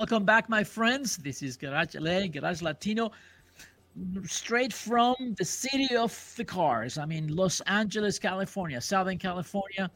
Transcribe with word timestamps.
Welcome 0.00 0.24
back, 0.24 0.48
my 0.48 0.64
friends. 0.64 1.18
This 1.18 1.42
is 1.42 1.58
Garage 1.58 1.94
LA, 1.94 2.26
Garage 2.26 2.62
Latino, 2.62 3.10
straight 4.24 4.72
from 4.72 5.14
the 5.36 5.44
city 5.44 5.94
of 5.94 6.32
the 6.38 6.44
cars. 6.44 6.96
I 6.96 7.04
mean, 7.04 7.36
Los 7.36 7.60
Angeles, 7.66 8.18
California, 8.18 8.80
Southern 8.80 9.18
California. 9.18 9.90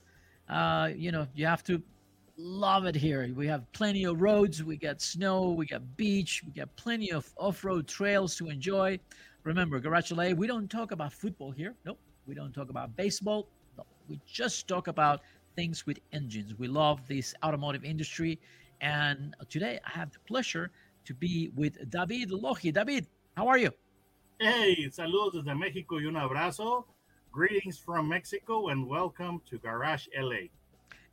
Uh, 0.47 0.91
you 0.95 1.11
know, 1.11 1.27
you 1.35 1.47
have 1.47 1.65
to 1.65 1.83
love 2.37 2.85
it 2.85 2.95
here. 2.95 3.33
We 3.35 3.47
have 3.47 3.65
plenty 3.73 4.05
of 4.05 4.21
roads, 4.21 4.63
we 4.63 4.77
got 4.77 5.01
snow, 5.01 5.53
we 5.53 5.65
got 5.65 5.97
beach, 5.97 6.43
we 6.45 6.53
got 6.53 6.77
plenty 6.77 7.11
of 7.11 7.33
off 7.39 7.65
road 7.65 7.89
trails 7.89 8.37
to 8.37 8.51
enjoy. 8.51 9.01
Remember, 9.43 9.81
Garage 9.81 10.13
LA, 10.13 10.33
we 10.33 10.47
don't 10.47 10.71
talk 10.71 10.93
about 10.93 11.15
football 11.15 11.51
here. 11.51 11.75
Nope. 11.87 11.99
We 12.27 12.35
don't 12.35 12.53
talk 12.53 12.69
about 12.69 12.95
baseball. 12.95 13.49
No. 13.79 13.87
We 14.07 14.21
just 14.27 14.69
talk 14.69 14.87
about 14.87 15.23
things 15.57 15.87
with 15.87 15.99
engines. 16.13 16.59
We 16.59 16.69
love 16.69 17.09
this 17.09 17.35
automotive 17.43 17.85
industry. 17.85 18.39
And 18.85 19.35
today 19.49 19.81
I 19.83 19.91
have 19.99 20.13
the 20.13 20.19
pleasure 20.27 20.71
to 21.07 21.15
be 21.15 21.51
with 21.55 21.89
David 21.89 22.29
Loji. 22.29 22.71
David, 22.71 23.07
how 23.35 23.49
are 23.49 23.57
you? 23.57 23.71
Hey, 24.39 24.91
saludos 24.91 25.33
desde 25.33 25.55
México 25.57 25.93
y 25.93 26.07
un 26.07 26.17
abrazo. 26.17 26.85
Greetings 27.33 27.79
from 27.79 28.07
Mexico 28.11 28.69
and 28.69 28.87
welcome 28.87 29.41
to 29.49 29.57
Garage 29.57 30.07
LA. 30.15 30.51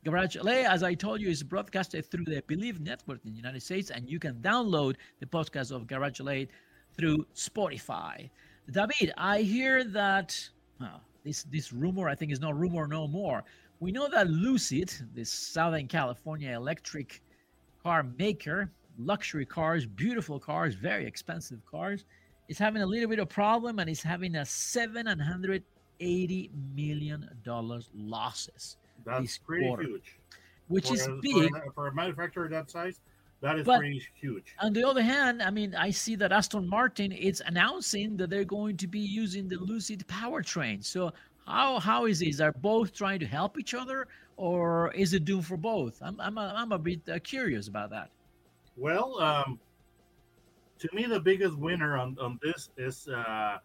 Garage 0.04 0.36
LA, 0.36 0.68
as 0.68 0.82
I 0.82 0.92
told 0.92 1.22
you, 1.22 1.30
is 1.30 1.42
broadcasted 1.42 2.04
through 2.04 2.26
the 2.26 2.42
Believe 2.46 2.78
Network 2.78 3.20
in 3.24 3.30
the 3.30 3.38
United 3.38 3.62
States, 3.62 3.90
and 3.90 4.06
you 4.06 4.18
can 4.18 4.34
download 4.42 4.96
the 5.20 5.26
podcast 5.26 5.74
of 5.74 5.86
Garage 5.86 6.20
LA 6.20 6.44
through 6.94 7.24
Spotify. 7.34 8.28
David, 8.70 9.14
I 9.16 9.40
hear 9.40 9.82
that 9.84 10.38
well, 10.78 11.00
this 11.24 11.44
this 11.44 11.72
rumor, 11.72 12.06
I 12.06 12.16
think, 12.16 12.32
is 12.32 12.40
not 12.40 12.54
rumor 12.54 12.86
no 12.86 13.08
more. 13.08 13.44
We 13.80 13.92
know 13.92 14.10
that 14.10 14.28
Lucid, 14.28 14.92
this 15.14 15.32
Southern 15.32 15.88
California 15.88 16.54
electric 16.54 17.22
car 17.82 18.04
maker, 18.18 18.70
luxury 18.98 19.46
cars, 19.46 19.86
beautiful 19.86 20.38
cars, 20.38 20.74
very 20.74 21.06
expensive 21.06 21.64
cars, 21.66 22.04
is 22.48 22.58
having 22.58 22.82
a 22.82 22.86
little 22.86 23.08
bit 23.08 23.18
of 23.18 23.28
problem 23.28 23.78
and 23.78 23.88
is 23.90 24.02
having 24.02 24.36
a 24.36 24.44
seven 24.44 25.06
hundred 25.06 25.62
eighty 26.00 26.50
million 26.74 27.28
dollars 27.44 27.90
losses. 27.94 28.76
That's 29.04 29.22
This 29.22 29.38
pretty 29.38 29.66
quarter. 29.66 29.82
huge. 29.84 30.18
which 30.68 30.88
for 30.88 30.94
is 30.94 31.06
a, 31.06 31.18
big. 31.20 31.50
For 31.50 31.56
a, 31.56 31.72
for 31.72 31.86
a 31.88 31.94
manufacturer 31.94 32.48
that 32.48 32.70
size, 32.70 33.00
that 33.40 33.58
is 33.58 33.66
But- 33.66 33.78
pretty 33.80 34.02
huge. 34.14 34.54
On 34.60 34.72
the 34.72 34.84
other 34.84 35.02
hand, 35.02 35.42
I 35.42 35.50
mean, 35.50 35.74
I 35.74 35.90
see 35.90 36.14
that 36.16 36.32
Aston 36.32 36.68
Martin 36.68 37.10
is 37.12 37.42
announcing 37.44 38.16
that 38.18 38.30
they're 38.30 38.44
going 38.44 38.76
to 38.78 38.86
be 38.86 39.00
using 39.00 39.48
the 39.48 39.56
Lucid 39.56 40.06
powertrain. 40.06 40.84
So 40.84 41.12
how 41.46 41.80
how 41.80 42.06
is 42.06 42.20
this? 42.20 42.40
Are 42.40 42.52
both 42.52 42.92
trying 42.92 43.18
to 43.20 43.26
help 43.26 43.58
each 43.58 43.74
other, 43.74 44.06
or 44.42 44.90
is 44.94 45.14
it 45.14 45.24
doomed 45.24 45.46
for 45.46 45.56
both? 45.56 46.02
I'm 46.02 46.20
I'm 46.20 46.36
a, 46.36 46.52
I'm 46.56 46.72
a 46.72 46.78
bit 46.78 47.08
uh, 47.08 47.20
curious 47.20 47.68
about 47.68 47.90
that. 47.90 48.10
Well, 48.76 49.20
um, 49.20 49.60
to 50.80 50.88
me, 50.92 51.04
the 51.04 51.20
biggest 51.20 51.56
winner 51.56 51.96
on, 51.96 52.16
on 52.20 52.40
this 52.42 52.70
is 52.76 53.06
uh, 53.06 53.12
uh, 53.14 53.58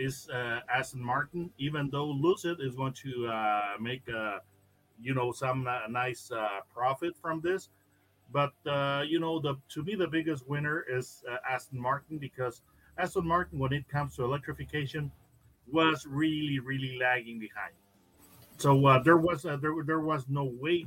is 0.00 0.30
uh, 0.32 0.60
Aston 0.74 1.04
Martin. 1.04 1.50
Even 1.58 1.90
though 1.90 2.06
Lucid 2.06 2.60
is 2.62 2.74
going 2.76 2.94
to 3.04 3.26
uh, 3.26 3.62
make 3.78 4.00
uh, 4.08 4.38
you 5.02 5.14
know 5.14 5.32
some 5.32 5.68
nice 5.90 6.30
profit 6.72 7.14
from 7.20 7.42
this, 7.42 7.68
but 8.32 8.54
you 9.06 9.20
know 9.20 9.38
the 9.38 9.54
to 9.74 9.82
me 9.82 9.94
the 9.94 10.08
biggest 10.08 10.48
winner 10.48 10.82
is 10.88 11.22
Aston 11.46 11.78
Martin 11.78 12.16
because 12.16 12.62
Aston 12.96 13.26
Martin, 13.28 13.58
when 13.58 13.74
it 13.74 13.86
comes 13.86 14.16
to 14.16 14.24
electrification, 14.24 15.12
was 15.70 16.06
really 16.06 16.58
really 16.58 16.96
lagging 16.98 17.38
behind. 17.38 17.74
So 18.58 18.84
uh, 18.86 19.00
there 19.04 19.16
was 19.16 19.46
uh, 19.46 19.56
there 19.56 19.72
there 19.86 20.00
was 20.00 20.28
no 20.28 20.52
way 20.60 20.86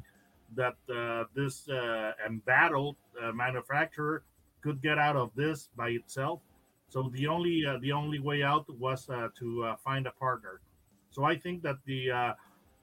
that 0.56 0.76
uh, 0.94 1.24
this 1.34 1.70
uh, 1.70 2.12
embattled 2.28 2.98
uh, 3.22 3.32
manufacturer 3.32 4.24
could 4.62 4.82
get 4.82 4.98
out 4.98 5.16
of 5.16 5.32
this 5.36 5.70
by 5.78 5.90
itself. 5.90 6.42
So 6.90 7.10
the 7.14 7.28
only 7.28 7.66
uh, 7.66 7.78
the 7.82 7.94
only 7.94 8.20
way 8.20 8.44
out 8.44 8.66
was 8.78 9.06
to 9.06 9.76
find 9.84 10.06
a 10.06 10.12
partner. 10.12 10.60
So 11.12 11.24
I 11.24 11.38
think 11.38 11.64
that 11.64 11.78
the 11.86 12.36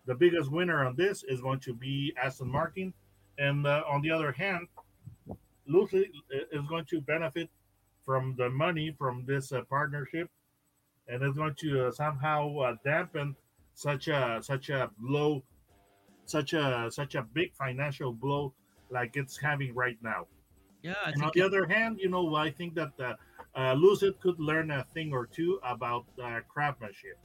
the 0.06 0.14
biggest 0.14 0.50
winner 0.50 0.86
on 0.86 0.96
this 0.96 1.22
is 1.22 1.42
going 1.42 1.60
to 1.60 1.74
be 1.74 2.14
Aston 2.22 2.50
Martin, 2.50 2.94
and 3.36 3.66
on 3.66 4.00
the 4.00 4.10
other 4.10 4.32
hand, 4.32 4.68
Lucid 5.66 6.06
is 6.30 6.64
going 6.66 6.86
to 6.86 7.02
benefit 7.02 7.50
from 8.06 8.34
the 8.38 8.48
money 8.48 8.94
from 8.96 9.26
this 9.26 9.52
partnership, 9.68 10.30
and 11.08 11.22
it's 11.22 11.36
going 11.36 11.54
to 11.56 11.92
somehow 11.92 12.72
dampen 12.82 13.36
such 13.86 14.08
a 14.08 14.40
such 14.42 14.70
a 14.70 14.90
blow 14.98 15.42
such 16.24 16.52
a 16.52 16.88
such 16.90 17.14
a 17.14 17.22
big 17.22 17.54
financial 17.54 18.12
blow 18.12 18.52
like 18.90 19.12
it's 19.16 19.36
having 19.38 19.72
right 19.74 19.98
now. 20.02 20.26
Yeah, 20.82 20.94
I 21.06 21.10
And 21.10 21.22
on 21.22 21.30
the 21.34 21.40
it- 21.42 21.46
other 21.46 21.64
hand, 21.66 21.98
you 22.00 22.08
know, 22.14 22.34
I 22.34 22.50
think 22.50 22.74
that 22.74 22.92
uh, 22.98 23.14
uh, 23.60 23.74
Lucid 23.74 24.18
could 24.20 24.38
learn 24.40 24.70
a 24.70 24.82
thing 24.94 25.12
or 25.12 25.26
two 25.26 25.60
about 25.62 26.04
uh, 26.22 26.40
craftsmanship. 26.52 27.16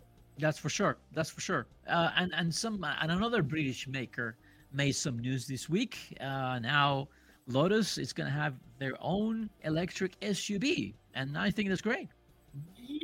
that's 0.44 0.60
for 0.64 0.70
sure. 0.70 0.98
That's 1.16 1.30
for 1.36 1.42
sure. 1.50 1.64
Uh, 1.88 2.10
and 2.20 2.30
and 2.40 2.54
some 2.54 2.76
and 3.02 3.10
another 3.12 3.42
British 3.56 3.88
maker 3.88 4.28
made 4.72 4.96
some 5.06 5.18
news 5.28 5.42
this 5.54 5.64
week. 5.78 5.94
Uh, 6.22 6.60
now 6.60 7.08
Lotus 7.48 7.98
is 7.98 8.14
going 8.18 8.30
to 8.34 8.38
have 8.44 8.54
their 8.82 8.96
own 9.16 9.50
electric 9.72 10.12
SUV, 10.36 10.94
and 11.18 11.28
I 11.38 11.50
think 11.56 11.66
that's 11.70 11.86
great. 11.92 12.10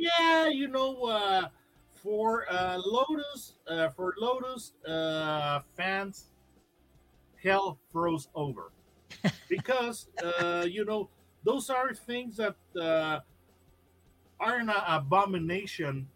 Yeah, 0.06 0.48
you 0.60 0.68
know, 0.76 0.90
uh, 1.18 1.48
for 2.02 2.50
uh, 2.50 2.78
Lotus, 2.84 3.54
uh, 3.68 3.88
for 3.90 4.14
Lotus 4.18 4.72
uh, 4.86 5.60
fans, 5.76 6.30
hell 7.42 7.78
froze 7.92 8.28
over 8.34 8.70
because 9.48 10.08
uh, 10.22 10.66
you 10.68 10.84
know 10.84 11.08
those 11.44 11.70
are 11.70 11.94
things 11.94 12.36
that 12.36 12.54
uh, 12.80 13.20
are 14.38 14.56
an 14.56 14.70
abomination 14.86 16.06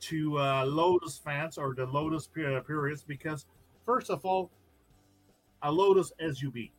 to 0.00 0.38
uh, 0.38 0.64
Lotus 0.66 1.18
fans 1.18 1.58
or 1.58 1.74
the 1.74 1.86
Lotus 1.86 2.28
purists 2.28 3.04
because 3.06 3.46
first 3.86 4.10
of 4.10 4.24
all, 4.24 4.50
a 5.62 5.70
Lotus 5.70 6.12
SUV. 6.20 6.70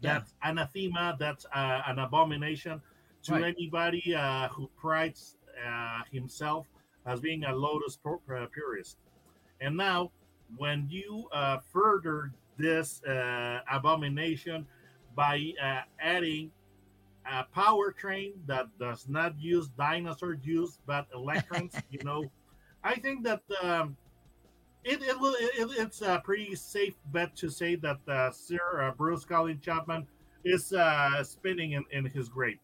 Yeah. 0.00 0.14
That's 0.18 0.34
anathema. 0.44 1.16
That's 1.18 1.46
uh, 1.46 1.82
an 1.86 1.98
abomination 1.98 2.80
to 3.24 3.32
Right. 3.32 3.44
anybody 3.56 4.14
uh, 4.14 4.48
who 4.48 4.68
prides 4.76 5.36
uh, 5.66 6.02
himself 6.12 6.66
as 7.08 7.20
being 7.20 7.44
a 7.44 7.54
Lotus 7.54 7.98
uh, 8.04 8.46
purist. 8.52 8.98
And 9.60 9.76
now, 9.76 10.12
when 10.56 10.86
you 10.88 11.28
uh, 11.32 11.58
further 11.72 12.32
this 12.58 13.02
uh, 13.04 13.60
abomination 13.70 14.66
by 15.16 15.52
uh, 15.62 15.80
adding 16.00 16.50
a 17.30 17.44
powertrain 17.56 18.32
that 18.46 18.66
does 18.78 19.08
not 19.08 19.38
use 19.40 19.68
dinosaur 19.68 20.34
juice 20.34 20.78
but 20.86 21.06
electrons, 21.14 21.74
you 21.90 22.00
know, 22.04 22.24
I 22.84 22.94
think 22.94 23.24
that 23.24 23.42
um, 23.62 23.96
it, 24.84 25.02
it 25.02 25.18
will 25.18 25.34
it, 25.34 25.70
it's 25.78 26.02
a 26.02 26.20
pretty 26.24 26.54
safe 26.54 26.94
bet 27.06 27.34
to 27.36 27.50
say 27.50 27.74
that 27.76 27.98
uh, 28.06 28.30
Sir 28.30 28.82
uh, 28.82 28.92
Bruce 28.92 29.24
Colin 29.24 29.60
Chapman 29.60 30.06
is 30.44 30.72
uh, 30.72 31.22
spinning 31.24 31.72
in, 31.72 31.84
in 31.90 32.04
his 32.04 32.28
grave. 32.28 32.58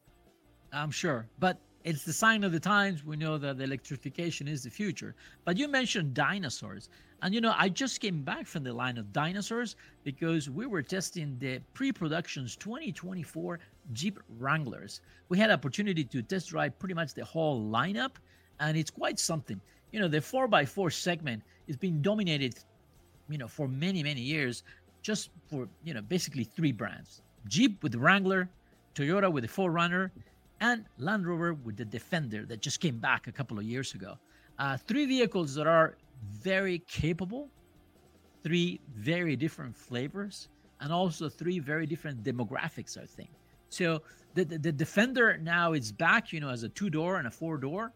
I'm 0.72 0.90
sure, 0.90 1.28
but 1.38 1.58
it's 1.84 2.02
the 2.02 2.12
sign 2.12 2.44
of 2.44 2.52
the 2.52 2.60
times. 2.60 3.04
We 3.04 3.16
know 3.16 3.36
that 3.36 3.60
electrification 3.60 4.48
is 4.48 4.64
the 4.64 4.70
future. 4.70 5.14
But 5.44 5.58
you 5.58 5.68
mentioned 5.68 6.14
dinosaurs, 6.14 6.88
and 7.22 7.34
you 7.34 7.40
know, 7.42 7.54
I 7.56 7.68
just 7.68 8.00
came 8.00 8.22
back 8.22 8.46
from 8.46 8.64
the 8.64 8.72
line 8.72 8.96
of 8.96 9.12
dinosaurs 9.12 9.76
because 10.02 10.48
we 10.48 10.64
were 10.66 10.82
testing 10.82 11.36
the 11.38 11.60
pre-productions 11.74 12.56
2024 12.56 13.58
Jeep 13.92 14.18
Wranglers. 14.38 15.02
We 15.28 15.38
had 15.38 15.50
opportunity 15.50 16.04
to 16.04 16.22
test 16.22 16.48
drive 16.48 16.78
pretty 16.78 16.94
much 16.94 17.12
the 17.12 17.24
whole 17.24 17.62
lineup, 17.62 18.12
and 18.60 18.76
it's 18.78 18.90
quite 18.90 19.18
something. 19.18 19.60
You 19.92 20.00
know, 20.00 20.08
the 20.08 20.18
4x4 20.18 20.92
segment 20.92 21.42
is 21.68 21.76
being 21.76 22.00
dominated, 22.00 22.58
you 23.28 23.38
know, 23.38 23.48
for 23.48 23.68
many 23.68 24.02
many 24.02 24.22
years 24.22 24.64
just 25.02 25.28
for 25.50 25.68
you 25.84 25.92
know 25.92 26.00
basically 26.00 26.44
three 26.44 26.72
brands: 26.72 27.20
Jeep 27.46 27.82
with 27.82 27.92
the 27.92 27.98
Wrangler, 27.98 28.48
Toyota 28.94 29.30
with 29.30 29.44
the 29.44 29.50
4Runner, 29.50 30.10
and 30.64 30.84
Land 30.98 31.26
Rover 31.26 31.52
with 31.52 31.76
the 31.76 31.84
Defender 31.84 32.46
that 32.46 32.60
just 32.60 32.80
came 32.80 32.98
back 32.98 33.26
a 33.26 33.32
couple 33.32 33.58
of 33.58 33.64
years 33.64 33.94
ago. 33.94 34.16
Uh, 34.58 34.76
three 34.78 35.04
vehicles 35.04 35.54
that 35.56 35.66
are 35.66 35.96
very 36.32 36.78
capable, 36.88 37.50
three 38.42 38.80
very 38.94 39.36
different 39.36 39.76
flavors, 39.76 40.48
and 40.80 40.90
also 40.90 41.28
three 41.28 41.58
very 41.58 41.86
different 41.86 42.22
demographics, 42.22 42.96
I 42.96 43.04
think. 43.04 43.30
So 43.68 44.00
the, 44.34 44.44
the, 44.44 44.58
the 44.58 44.72
Defender 44.72 45.36
now 45.36 45.74
is 45.74 45.92
back, 45.92 46.32
you 46.32 46.40
know, 46.40 46.48
as 46.48 46.62
a 46.62 46.70
two 46.70 46.88
door 46.88 47.16
and 47.18 47.26
a 47.28 47.30
four 47.30 47.58
door. 47.58 47.92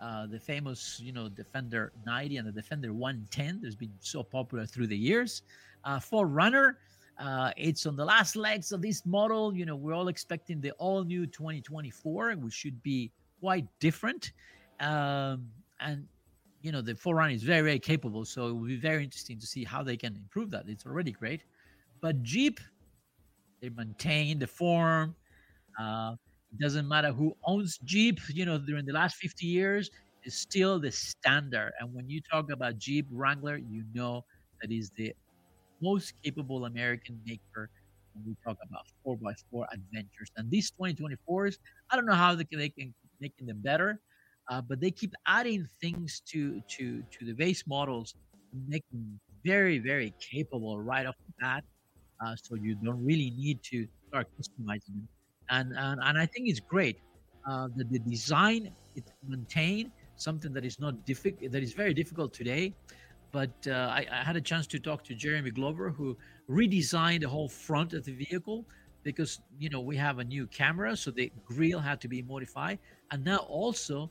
Uh, 0.00 0.26
the 0.26 0.38
famous, 0.38 1.00
you 1.02 1.12
know, 1.12 1.28
Defender 1.28 1.92
90 2.06 2.36
and 2.36 2.46
the 2.48 2.52
Defender 2.52 2.92
110 2.92 3.60
that's 3.62 3.74
been 3.74 3.92
so 4.00 4.22
popular 4.22 4.66
through 4.66 4.88
the 4.88 4.96
years. 4.96 5.42
Uh, 5.84 5.98
4Runner, 5.98 6.74
uh, 7.18 7.52
it's 7.56 7.86
on 7.86 7.96
the 7.96 8.04
last 8.04 8.36
legs 8.36 8.72
of 8.72 8.82
this 8.82 9.04
model. 9.06 9.54
You 9.54 9.66
know, 9.66 9.76
we're 9.76 9.94
all 9.94 10.08
expecting 10.08 10.60
the 10.60 10.72
all 10.72 11.04
new 11.04 11.26
2024, 11.26 12.32
which 12.32 12.54
should 12.54 12.82
be 12.82 13.10
quite 13.40 13.66
different. 13.80 14.32
Um, 14.80 15.48
and 15.80 16.06
you 16.62 16.70
know 16.70 16.80
the 16.80 16.94
4Runner 16.94 17.34
is 17.34 17.42
very 17.42 17.60
very 17.60 17.78
capable 17.78 18.24
so 18.24 18.46
it 18.46 18.52
will 18.52 18.66
be 18.66 18.76
very 18.76 19.04
interesting 19.04 19.38
to 19.38 19.46
see 19.46 19.64
how 19.64 19.82
they 19.82 19.96
can 19.96 20.16
improve 20.16 20.50
that 20.52 20.64
it's 20.68 20.86
already 20.86 21.10
great 21.10 21.42
but 22.00 22.22
jeep 22.22 22.60
they 23.60 23.68
maintain 23.68 24.38
the 24.38 24.46
form 24.46 25.14
uh, 25.80 26.14
it 26.52 26.60
doesn't 26.60 26.86
matter 26.86 27.12
who 27.12 27.36
owns 27.44 27.78
jeep 27.84 28.20
you 28.28 28.46
know 28.46 28.58
during 28.58 28.86
the 28.86 28.92
last 28.92 29.16
50 29.16 29.46
years 29.46 29.90
is 30.24 30.34
still 30.34 30.78
the 30.78 30.90
standard 30.90 31.72
and 31.80 31.92
when 31.92 32.08
you 32.08 32.20
talk 32.20 32.50
about 32.50 32.78
jeep 32.78 33.06
wrangler 33.10 33.56
you 33.56 33.82
know 33.92 34.24
that 34.60 34.70
is 34.70 34.90
the 34.90 35.12
most 35.82 36.14
capable 36.24 36.64
american 36.66 37.18
maker 37.26 37.70
when 38.14 38.24
we 38.26 38.36
talk 38.44 38.56
about 38.68 38.84
4x4 39.06 39.66
adventures 39.72 40.30
and 40.36 40.50
these 40.50 40.70
2024s 40.80 41.56
i 41.90 41.96
don't 41.96 42.06
know 42.06 42.14
how 42.14 42.34
they 42.34 42.44
can, 42.44 42.60
can 42.78 42.94
making 43.20 43.46
them 43.46 43.60
better 43.62 44.00
uh, 44.50 44.60
but 44.60 44.80
they 44.80 44.90
keep 44.90 45.12
adding 45.26 45.68
things 45.80 46.22
to 46.26 46.60
to 46.68 47.02
to 47.16 47.24
the 47.24 47.32
base 47.32 47.64
models, 47.66 48.14
make 48.68 48.84
them 48.92 49.20
very 49.44 49.78
very 49.78 50.14
capable 50.20 50.80
right 50.80 51.06
off 51.06 51.14
the 51.26 51.32
bat. 51.40 51.64
Uh, 52.24 52.34
so 52.36 52.54
you 52.54 52.74
don't 52.76 53.02
really 53.04 53.32
need 53.36 53.62
to 53.62 53.86
start 54.08 54.26
customizing 54.38 54.94
them, 54.94 55.08
and 55.50 55.72
and, 55.76 56.00
and 56.02 56.18
I 56.18 56.26
think 56.26 56.48
it's 56.48 56.60
great 56.60 56.98
uh, 57.48 57.68
that 57.76 57.90
the 57.90 57.98
design 58.00 58.70
is 58.94 59.04
maintained 59.26 59.90
something 60.16 60.52
that 60.52 60.64
is 60.64 60.78
not 60.78 61.04
difficult 61.04 61.50
that 61.52 61.62
is 61.62 61.72
very 61.72 61.94
difficult 61.94 62.32
today. 62.34 62.74
But 63.32 63.66
uh, 63.66 63.72
I, 63.72 64.06
I 64.12 64.22
had 64.22 64.36
a 64.36 64.40
chance 64.40 64.66
to 64.68 64.78
talk 64.78 65.02
to 65.04 65.14
Jeremy 65.14 65.50
Glover, 65.50 65.90
who 65.90 66.16
redesigned 66.48 67.22
the 67.22 67.28
whole 67.28 67.48
front 67.48 67.94
of 67.94 68.04
the 68.04 68.12
vehicle 68.12 68.66
because 69.02 69.40
you 69.58 69.68
know 69.68 69.80
we 69.80 69.96
have 69.96 70.18
a 70.18 70.24
new 70.24 70.46
camera, 70.46 70.96
so 70.96 71.10
the 71.10 71.32
grill 71.44 71.80
had 71.80 72.00
to 72.02 72.08
be 72.08 72.22
modified, 72.22 72.78
and 73.10 73.24
now 73.24 73.38
also 73.38 74.10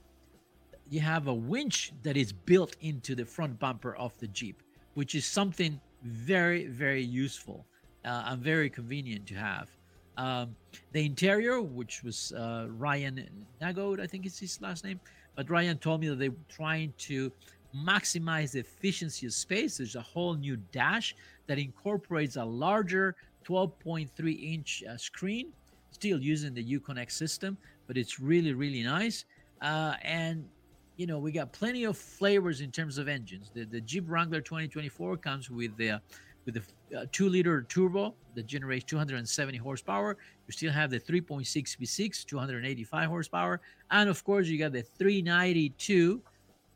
you 0.89 1.00
have 1.00 1.27
a 1.27 1.33
winch 1.33 1.94
that 2.03 2.18
is 2.18 2.33
built 2.33 2.75
into 2.81 3.15
the 3.15 3.25
front 3.25 3.57
bumper 3.59 3.95
of 3.95 4.18
the 4.19 4.27
Jeep, 4.27 4.62
which 4.95 5.15
is 5.15 5.25
something 5.25 5.79
very, 6.03 6.65
very 6.65 7.01
useful 7.01 7.65
uh, 8.03 8.23
and 8.27 8.44
very 8.44 8.69
convenient 8.69 9.25
to 9.27 9.35
have. 9.35 9.69
Um, 10.18 10.56
the 10.91 11.06
interior, 11.06 11.62
which 11.62 12.03
was 12.03 12.33
uh, 12.33 12.68
Ryan 12.69 13.29
Nagode, 13.62 14.01
I 14.01 14.07
think 14.07 14.25
is 14.25 14.38
his 14.38 14.59
last 14.62 14.83
name, 14.83 15.00
but 15.35 15.50
Ryan 15.50 15.77
told 15.77 16.01
me 16.01 16.09
that 16.09 16.19
they're 16.19 16.35
trying 16.50 16.94
to 16.97 17.31
maximize 17.75 18.51
the 18.51 18.59
efficiency 18.59 19.25
of 19.25 19.33
space. 19.33 19.77
There's 19.77 19.95
a 19.95 20.01
whole 20.01 20.35
new 20.35 20.57
dash 20.71 21.15
that 21.47 21.57
incorporates 21.57 22.35
a 22.35 22.44
larger 22.44 23.15
12.3 23.45 24.53
inch 24.53 24.83
uh, 24.89 24.97
screen, 24.97 25.51
still 25.91 26.21
using 26.21 26.53
the 26.53 26.63
Uconnect 26.63 27.12
system, 27.12 27.57
but 27.88 27.97
it's 27.97 28.19
really, 28.19 28.53
really 28.53 28.83
nice. 28.83 29.25
Uh, 29.62 29.95
and 30.03 30.45
you 30.97 31.07
know, 31.07 31.18
we 31.18 31.31
got 31.31 31.51
plenty 31.51 31.85
of 31.85 31.97
flavors 31.97 32.62
in 32.62 32.71
terms 32.71 32.97
of 32.97 33.07
engines. 33.07 33.50
The, 33.53 33.65
the 33.65 33.81
Jeep 33.81 34.06
Wrangler 34.07 34.41
2024 34.41 35.18
comes 35.18 35.50
with 35.50 35.75
the 35.77 36.00
with 36.45 36.56
the 36.56 36.97
uh, 36.97 37.06
two 37.12 37.29
liter 37.29 37.63
turbo 37.63 38.15
that 38.35 38.47
generates 38.47 38.83
270 38.85 39.57
horsepower. 39.57 40.18
You 40.47 40.51
still 40.51 40.71
have 40.71 40.89
the 40.89 41.00
3.6 41.00 41.45
V6, 41.45 42.25
285 42.25 43.09
horsepower, 43.09 43.62
and 43.91 44.09
of 44.09 44.23
course 44.23 44.47
you 44.47 44.57
got 44.57 44.73
the 44.73 44.81
392 44.81 46.21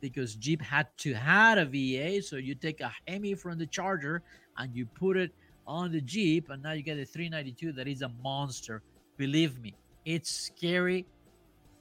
because 0.01 0.35
Jeep 0.35 0.61
had 0.61 0.87
to 0.97 1.13
had 1.13 1.57
a 1.57 1.65
V8. 1.65 2.23
So 2.23 2.35
you 2.37 2.55
take 2.55 2.81
a 2.81 2.91
Hemi 3.07 3.33
from 3.33 3.57
the 3.57 3.65
Charger 3.65 4.21
and 4.57 4.75
you 4.75 4.85
put 4.85 5.17
it 5.17 5.31
on 5.67 5.91
the 5.91 6.01
Jeep, 6.01 6.49
and 6.49 6.61
now 6.61 6.73
you 6.73 6.83
get 6.83 6.99
a 6.99 7.05
392 7.05 7.71
that 7.73 7.87
is 7.87 8.03
a 8.03 8.11
monster. 8.23 8.83
Believe 9.17 9.59
me, 9.59 9.73
it's 10.05 10.29
scary. 10.29 11.05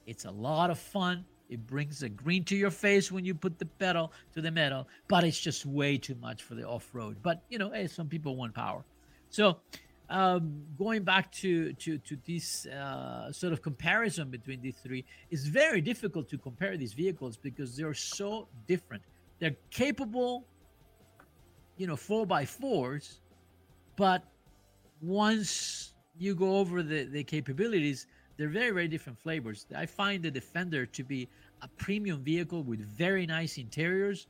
It's 0.07 0.25
a 0.25 0.31
lot 0.31 0.71
of 0.71 0.79
fun 0.79 1.25
it 1.49 1.65
brings 1.67 2.03
a 2.03 2.09
green 2.09 2.43
to 2.45 2.55
your 2.55 2.71
face 2.71 3.11
when 3.11 3.23
you 3.23 3.35
put 3.35 3.59
the 3.59 3.65
pedal 3.65 4.11
to 4.33 4.41
the 4.41 4.51
metal, 4.51 4.87
but 5.07 5.23
it's 5.23 5.39
just 5.39 5.65
way 5.65 5.97
too 5.97 6.15
much 6.15 6.43
for 6.43 6.55
the 6.55 6.63
off 6.63 6.89
road. 6.93 7.17
But 7.21 7.43
you 7.49 7.57
know, 7.57 7.69
hey, 7.69 7.87
some 7.87 8.07
people 8.07 8.35
want 8.35 8.53
power. 8.53 8.83
So, 9.29 9.57
um, 10.09 10.63
going 10.77 11.03
back 11.03 11.31
to 11.31 11.73
to 11.73 11.97
to 11.99 12.17
this 12.25 12.65
uh, 12.67 13.31
sort 13.31 13.53
of 13.53 13.61
comparison 13.61 14.29
between 14.29 14.61
these 14.61 14.77
three, 14.83 15.03
it's 15.31 15.45
very 15.45 15.81
difficult 15.81 16.29
to 16.29 16.37
compare 16.37 16.77
these 16.77 16.93
vehicles 16.93 17.37
because 17.37 17.75
they're 17.75 17.93
so 17.93 18.47
different. 18.67 19.03
They're 19.39 19.55
capable, 19.71 20.45
you 21.77 21.87
know, 21.87 21.95
four 21.95 22.25
by 22.25 22.45
fours, 22.45 23.19
but 23.95 24.23
once 25.01 25.93
you 26.17 26.35
go 26.35 26.57
over 26.57 26.83
the 26.83 27.05
the 27.05 27.23
capabilities, 27.23 28.07
they're 28.37 28.49
very, 28.49 28.71
very 28.71 28.87
different 28.87 29.19
flavors. 29.19 29.65
I 29.75 29.85
find 29.85 30.23
the 30.23 30.31
Defender 30.31 30.85
to 30.85 31.03
be 31.03 31.27
a 31.61 31.67
premium 31.77 32.21
vehicle 32.23 32.63
with 32.63 32.79
very 32.79 33.25
nice 33.25 33.57
interiors, 33.57 34.27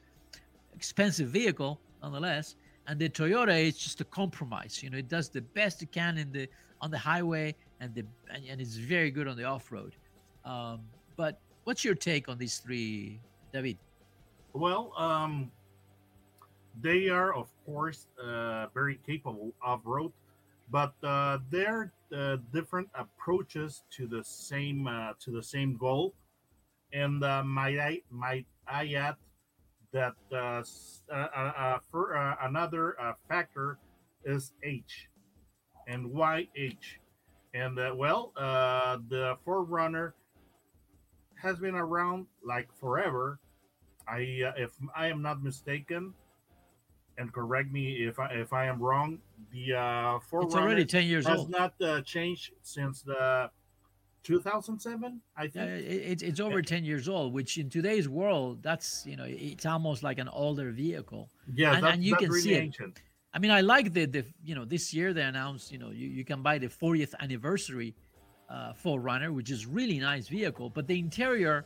expensive 0.73 1.29
vehicle 1.29 1.79
nonetheless. 2.01 2.55
And 2.87 2.99
the 2.99 3.09
Toyota 3.09 3.59
is 3.63 3.77
just 3.77 4.01
a 4.01 4.05
compromise. 4.05 4.81
You 4.83 4.89
know, 4.89 4.97
it 4.97 5.09
does 5.09 5.29
the 5.29 5.41
best 5.41 5.81
it 5.81 5.91
can 5.91 6.17
in 6.17 6.31
the 6.31 6.47
on 6.81 6.91
the 6.91 6.97
highway 6.97 7.55
and 7.79 7.93
the 7.95 8.03
and, 8.31 8.43
and 8.47 8.61
it's 8.61 8.75
very 8.75 9.11
good 9.11 9.27
on 9.27 9.37
the 9.37 9.43
off 9.43 9.71
road. 9.71 9.95
Um, 10.43 10.81
but 11.15 11.39
what's 11.63 11.83
your 11.83 11.95
take 11.95 12.29
on 12.29 12.37
these 12.37 12.59
three, 12.59 13.19
David? 13.51 13.77
Well, 14.53 14.93
um, 14.97 15.51
they 16.81 17.09
are 17.09 17.33
of 17.33 17.49
course 17.65 18.07
uh, 18.23 18.67
very 18.73 18.99
capable 19.05 19.53
off 19.63 19.81
road, 19.83 20.11
but 20.69 20.93
uh, 21.03 21.39
they're 21.49 21.91
uh, 22.15 22.37
different 22.53 22.89
approaches 22.93 23.83
to 23.91 24.05
the 24.05 24.23
same 24.23 24.87
uh, 24.87 25.13
to 25.19 25.31
the 25.31 25.41
same 25.43 25.75
goal. 25.75 26.13
And 26.93 27.23
uh, 27.23 27.43
might 27.43 27.79
I 27.79 28.01
might 28.11 28.45
I 28.67 28.93
add 28.93 29.15
that 29.95 30.13
uh, 30.33 30.61
uh, 31.09 31.13
uh, 31.15 31.79
for 31.89 32.13
another 32.41 32.97
factor 33.29 33.79
is 34.25 34.51
H, 34.61 35.07
and 35.87 36.11
why 36.11 36.49
H, 36.55 36.99
and 37.53 37.77
well, 37.97 38.33
the 38.35 39.37
4Runner 39.47 40.11
has 41.41 41.59
been 41.59 41.75
around 41.75 42.27
like 42.43 42.67
forever. 42.77 43.39
I, 44.07 44.19
if 44.57 44.71
I 44.95 45.07
am 45.07 45.21
not 45.21 45.41
mistaken, 45.41 46.13
and 47.17 47.31
correct 47.33 47.71
me 47.71 48.05
if 48.05 48.19
I 48.19 48.27
if 48.33 48.51
I 48.51 48.65
am 48.65 48.79
wrong. 48.79 49.19
The 49.53 49.73
uh, 49.73 50.19
it's 50.41 50.55
already 50.55 50.85
ten 50.85 51.05
years 51.07 51.25
has 51.25 51.39
old. 51.39 51.49
not 51.49 51.73
uh, 51.81 52.01
changed 52.01 52.51
since 52.61 53.01
the 53.01 53.49
2007. 54.25 55.21
I 55.37 55.41
think 55.41 55.55
yeah, 55.55 55.63
it, 55.63 56.23
it's 56.23 56.39
over 56.39 56.61
ten 56.61 56.83
years 56.83 57.07
old. 57.07 57.33
Which 57.33 57.57
in 57.57 57.69
today's 57.69 58.09
world, 58.09 58.61
that's 58.61 59.05
you 59.05 59.15
know, 59.15 59.25
it's 59.27 59.65
almost 59.65 60.03
like 60.03 60.19
an 60.19 60.29
older 60.29 60.71
vehicle. 60.71 61.29
Yeah, 61.53 61.75
and, 61.75 61.83
that, 61.83 61.93
and 61.93 62.03
you 62.03 62.15
can 62.15 62.29
really 62.29 62.41
see 62.41 62.55
ancient. 62.55 62.97
it. 62.97 63.03
I 63.33 63.39
mean, 63.39 63.51
I 63.51 63.61
like 63.61 63.93
the 63.93 64.05
the 64.05 64.25
you 64.43 64.55
know 64.55 64.65
this 64.65 64.93
year 64.93 65.13
they 65.13 65.21
announced 65.21 65.71
you 65.71 65.77
know 65.77 65.91
you, 65.91 66.07
you 66.07 66.25
can 66.25 66.41
buy 66.41 66.57
the 66.57 66.67
40th 66.67 67.13
anniversary 67.19 67.95
uh, 68.49 68.73
4Runner, 68.73 69.33
which 69.33 69.51
is 69.51 69.65
really 69.65 69.99
nice 69.99 70.27
vehicle, 70.27 70.69
but 70.69 70.87
the 70.87 70.97
interior, 70.99 71.65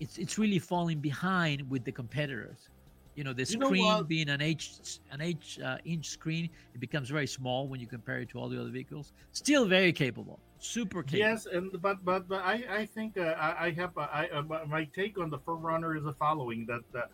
it's 0.00 0.18
it's 0.18 0.38
really 0.38 0.58
falling 0.58 1.00
behind 1.00 1.68
with 1.70 1.84
the 1.84 1.92
competitors 1.92 2.68
you 3.14 3.24
know 3.24 3.32
the 3.32 3.44
You 3.46 3.58
screen 3.64 3.82
know 3.84 4.04
being 4.04 4.28
an 4.28 4.40
h 4.40 5.00
an 5.10 5.20
h 5.20 5.58
uh, 5.60 5.78
inch 5.84 6.08
screen 6.08 6.50
it 6.74 6.80
becomes 6.80 7.08
very 7.08 7.26
small 7.26 7.68
when 7.68 7.80
you 7.80 7.86
compare 7.86 8.18
it 8.18 8.28
to 8.30 8.38
all 8.38 8.48
the 8.48 8.60
other 8.60 8.70
vehicles. 8.70 9.12
Still 9.32 9.66
very 9.66 9.92
capable. 9.92 10.40
Super 10.58 11.02
capable. 11.02 11.18
Yes, 11.18 11.46
and 11.46 11.70
but 11.80 12.04
but, 12.04 12.28
but 12.28 12.42
I 12.42 12.64
I 12.80 12.86
think 12.86 13.16
uh, 13.18 13.34
I, 13.38 13.66
I 13.66 13.70
have 13.72 13.96
uh, 13.96 14.08
I 14.12 14.28
uh, 14.28 14.42
my- 14.42 14.84
take 14.94 15.18
on 15.18 15.30
the 15.30 15.38
runner 15.46 15.96
is 15.96 16.04
the 16.04 16.12
following 16.14 16.66
that 16.66 16.82
uh, 16.94 17.06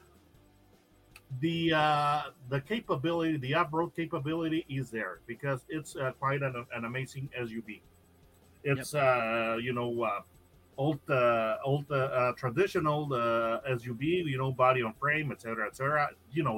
the 1.41 1.73
uh, 1.73 2.23
the 2.49 2.61
capability 2.61 3.37
the 3.39 3.55
off-road 3.55 3.95
capability 3.95 4.65
is 4.69 4.91
there 4.91 5.21
because 5.27 5.65
it's 5.69 5.97
uh, 5.97 6.13
quite 6.19 6.43
an, 6.43 6.67
an 6.75 6.85
amazing 6.85 7.29
SUV. 7.37 7.83
It's 8.65 8.95
uh 8.95 9.59
you 9.61 9.73
know 9.73 10.03
uh, 10.03 10.21
old 10.81 11.01
uh, 11.11 11.57
old 11.71 11.87
uh, 11.91 11.97
uh, 12.21 12.33
traditional 12.43 13.03
uh, 13.13 13.61
SUV 13.77 14.05
you 14.33 14.39
know 14.39 14.51
body 14.53 14.83
on 14.83 14.95
frame 15.03 15.29
etc 15.33 15.67
etc 15.69 16.09
you 16.33 16.43
know 16.43 16.57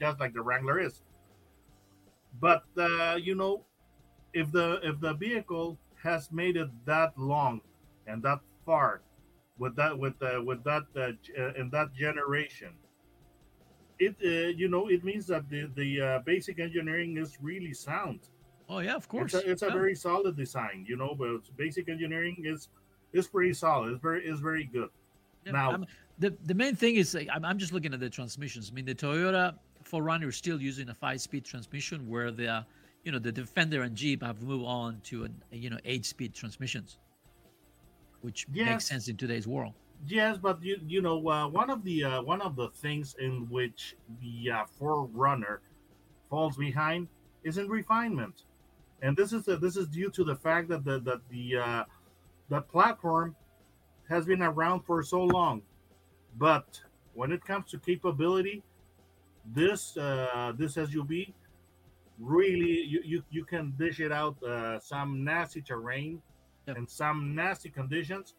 just 0.00 0.18
like 0.20 0.32
the 0.34 0.42
Wrangler 0.48 0.78
is. 0.88 1.02
but 2.40 2.64
uh, 2.78 3.16
you 3.20 3.34
know, 3.34 3.64
if 4.32 4.50
the 4.52 4.80
if 4.82 5.00
the 5.00 5.14
vehicle 5.14 5.78
has 6.02 6.30
made 6.32 6.56
it 6.56 6.68
that 6.86 7.12
long 7.18 7.60
and 8.06 8.22
that 8.22 8.40
far 8.64 9.02
with 9.58 9.74
that 9.76 9.98
with 9.98 10.14
uh, 10.22 10.40
with 10.44 10.62
that 10.64 10.84
uh, 10.96 11.12
uh, 11.40 11.52
in 11.60 11.70
that 11.70 11.92
generation, 11.94 12.72
it 13.98 14.16
uh, 14.24 14.48
you 14.60 14.68
know 14.68 14.88
it 14.88 15.04
means 15.04 15.26
that 15.26 15.48
the 15.48 15.70
the 15.74 16.00
uh, 16.00 16.18
basic 16.24 16.60
engineering 16.60 17.16
is 17.18 17.38
really 17.42 17.74
sound. 17.74 18.20
Oh 18.68 18.80
yeah, 18.80 18.94
of 18.96 19.08
course. 19.08 19.34
It's 19.34 19.44
a, 19.44 19.50
it's 19.50 19.62
a 19.62 19.66
Yeah. 19.66 19.72
very 19.80 19.94
solid 19.94 20.36
design, 20.36 20.84
you 20.88 20.96
know, 20.96 21.14
but 21.18 21.40
basic 21.56 21.88
engineering 21.88 22.36
is 22.44 22.68
is 23.12 23.26
pretty 23.26 23.52
solid. 23.54 23.92
It's 23.92 24.02
very 24.02 24.24
is 24.26 24.40
very 24.40 24.64
good. 24.64 24.90
Yeah, 25.44 25.52
Now- 25.52 25.70
I'm- 25.70 25.86
the 26.18 26.30
the 26.46 26.54
main 26.54 26.74
thing 26.74 26.96
is 26.96 27.14
like, 27.14 27.28
I'm, 27.32 27.44
I'm 27.44 27.58
just 27.58 27.72
looking 27.72 27.94
at 27.94 28.00
the 28.00 28.10
transmissions. 28.10 28.70
I 28.70 28.74
mean, 28.74 28.84
the 28.84 28.94
Toyota 28.94 29.54
4Runner 29.84 30.28
is 30.28 30.36
still 30.36 30.60
using 30.60 30.88
a 30.88 30.94
five-speed 30.94 31.44
transmission, 31.44 32.08
where 32.08 32.30
the 32.32 32.64
you 33.04 33.12
know 33.12 33.20
the 33.20 33.30
Defender 33.30 33.82
and 33.82 33.94
Jeep 33.96 34.22
have 34.24 34.42
moved 34.42 34.64
on 34.66 35.00
to 35.04 35.24
an 35.24 35.34
you 35.52 35.70
know 35.70 35.78
eight-speed 35.84 36.34
transmissions, 36.34 36.98
which 38.22 38.46
Yes. 38.52 38.66
makes 38.68 38.86
sense 38.86 39.08
in 39.08 39.16
today's 39.16 39.46
world. 39.46 39.74
Yes, 40.06 40.38
but 40.38 40.60
you 40.62 40.80
you 40.86 41.00
know 41.02 41.26
uh, 41.28 41.46
one 41.48 41.70
of 41.70 41.84
the 41.84 42.04
uh, 42.04 42.22
one 42.22 42.40
of 42.40 42.56
the 42.56 42.68
things 42.70 43.14
in 43.20 43.48
which 43.48 43.96
the 44.20 44.50
uh, 44.50 44.64
4Runner 44.80 45.58
falls 46.28 46.56
behind 46.56 47.08
is 47.44 47.58
in 47.58 47.68
refinement, 47.68 48.42
and 49.02 49.16
this 49.16 49.32
is 49.32 49.44
this 49.44 49.76
is 49.76 49.86
due 49.88 50.10
to 50.10 50.24
the 50.24 50.34
fact 50.36 50.68
that 50.68 50.84
the 50.84 50.98
that 51.00 51.20
the 51.30 51.56
uh, 51.58 51.84
the 52.48 52.60
platform 52.60 53.34
has 54.08 54.24
been 54.26 54.42
around 54.42 54.82
for 54.82 55.02
so 55.02 55.22
long, 55.22 55.62
but 56.38 56.80
when 57.14 57.32
it 57.32 57.44
comes 57.44 57.70
to 57.70 57.78
capability, 57.78 58.62
this 59.54 59.96
uh, 59.96 60.52
this 60.56 60.76
SUV 60.76 61.32
really 62.18 62.82
you, 62.82 63.00
you, 63.04 63.22
you 63.30 63.44
can 63.44 63.72
dish 63.78 64.00
it 64.00 64.10
out 64.12 64.42
uh, 64.42 64.78
some 64.80 65.22
nasty 65.24 65.60
terrain 65.62 66.20
Yep. 66.66 66.76
and 66.76 66.90
some 66.90 67.34
nasty 67.34 67.70
conditions 67.70 68.34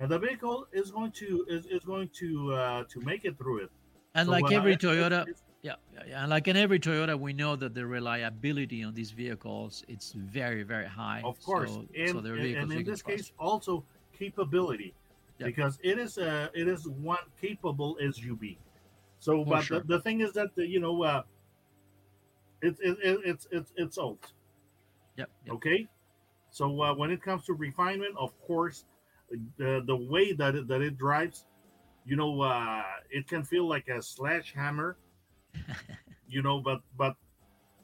and 0.00 0.10
the 0.10 0.18
vehicle 0.18 0.66
is 0.72 0.90
going 0.90 1.12
to 1.12 1.46
is, 1.48 1.64
is 1.66 1.80
going 1.84 2.10
to 2.18 2.52
uh, 2.52 2.84
to 2.90 3.00
make 3.00 3.24
it 3.24 3.38
through 3.38 3.58
it. 3.64 3.70
And 4.14 4.26
So, 4.26 4.32
like 4.32 4.52
every 4.52 4.72
it's- 4.72 4.84
Toyota, 4.84 5.22
it's- 5.22 5.42
yeah, 5.62 5.74
yeah, 5.92 6.00
yeah, 6.08 6.20
and 6.22 6.30
like 6.30 6.48
in 6.48 6.56
every 6.56 6.80
Toyota, 6.80 7.18
we 7.18 7.32
know 7.32 7.56
that 7.56 7.74
the 7.74 7.86
reliability 7.86 8.82
on 8.82 8.94
these 8.94 9.10
vehicles 9.10 9.84
it's 9.88 10.12
very 10.12 10.62
very 10.62 10.86
high. 10.86 11.20
of 11.24 11.42
course, 11.42 11.70
so, 11.70 11.86
and, 11.94 12.08
so 12.10 12.18
and- 12.18 12.72
in 12.72 12.84
this 12.84 13.02
case 13.02 13.32
also 13.38 13.84
capability, 14.18 14.94
Yep. 15.38 15.46
because 15.46 15.78
it 15.82 15.98
is 15.98 16.18
a 16.18 16.50
it 16.54 16.68
is 16.68 16.86
one 16.88 17.18
capable 17.40 17.96
SUV. 18.02 18.58
So, 19.18 19.44
For 19.44 19.50
but 19.50 19.64
sure. 19.64 19.80
the, 19.80 19.96
the 19.96 20.00
thing 20.00 20.20
is 20.20 20.32
that 20.32 20.54
the, 20.54 20.66
you 20.66 20.80
know 20.80 21.02
uh, 21.02 21.22
it's 22.62 22.80
it, 22.80 22.98
it, 23.02 23.20
it's 23.24 23.46
it's 23.50 23.72
it's 23.76 23.98
old. 23.98 24.32
Yep, 25.16 25.28
yep. 25.44 25.54
Okay, 25.56 25.88
so 26.50 26.80
uh, 26.82 26.94
when 26.94 27.10
it 27.10 27.22
comes 27.22 27.44
to 27.46 27.52
refinement, 27.54 28.14
of 28.18 28.38
course, 28.46 28.84
the 29.58 29.82
the 29.86 29.96
way 29.96 30.32
that 30.32 30.54
it, 30.54 30.68
that 30.68 30.80
it 30.80 30.96
drives, 30.96 31.44
you 32.06 32.16
know, 32.16 32.40
uh, 32.40 32.82
it 33.10 33.26
can 33.28 33.42
feel 33.44 33.68
like 33.68 33.88
a 33.88 34.00
sledgehammer. 34.00 34.96
you 36.28 36.42
know, 36.42 36.60
but 36.60 36.80
but 36.96 37.16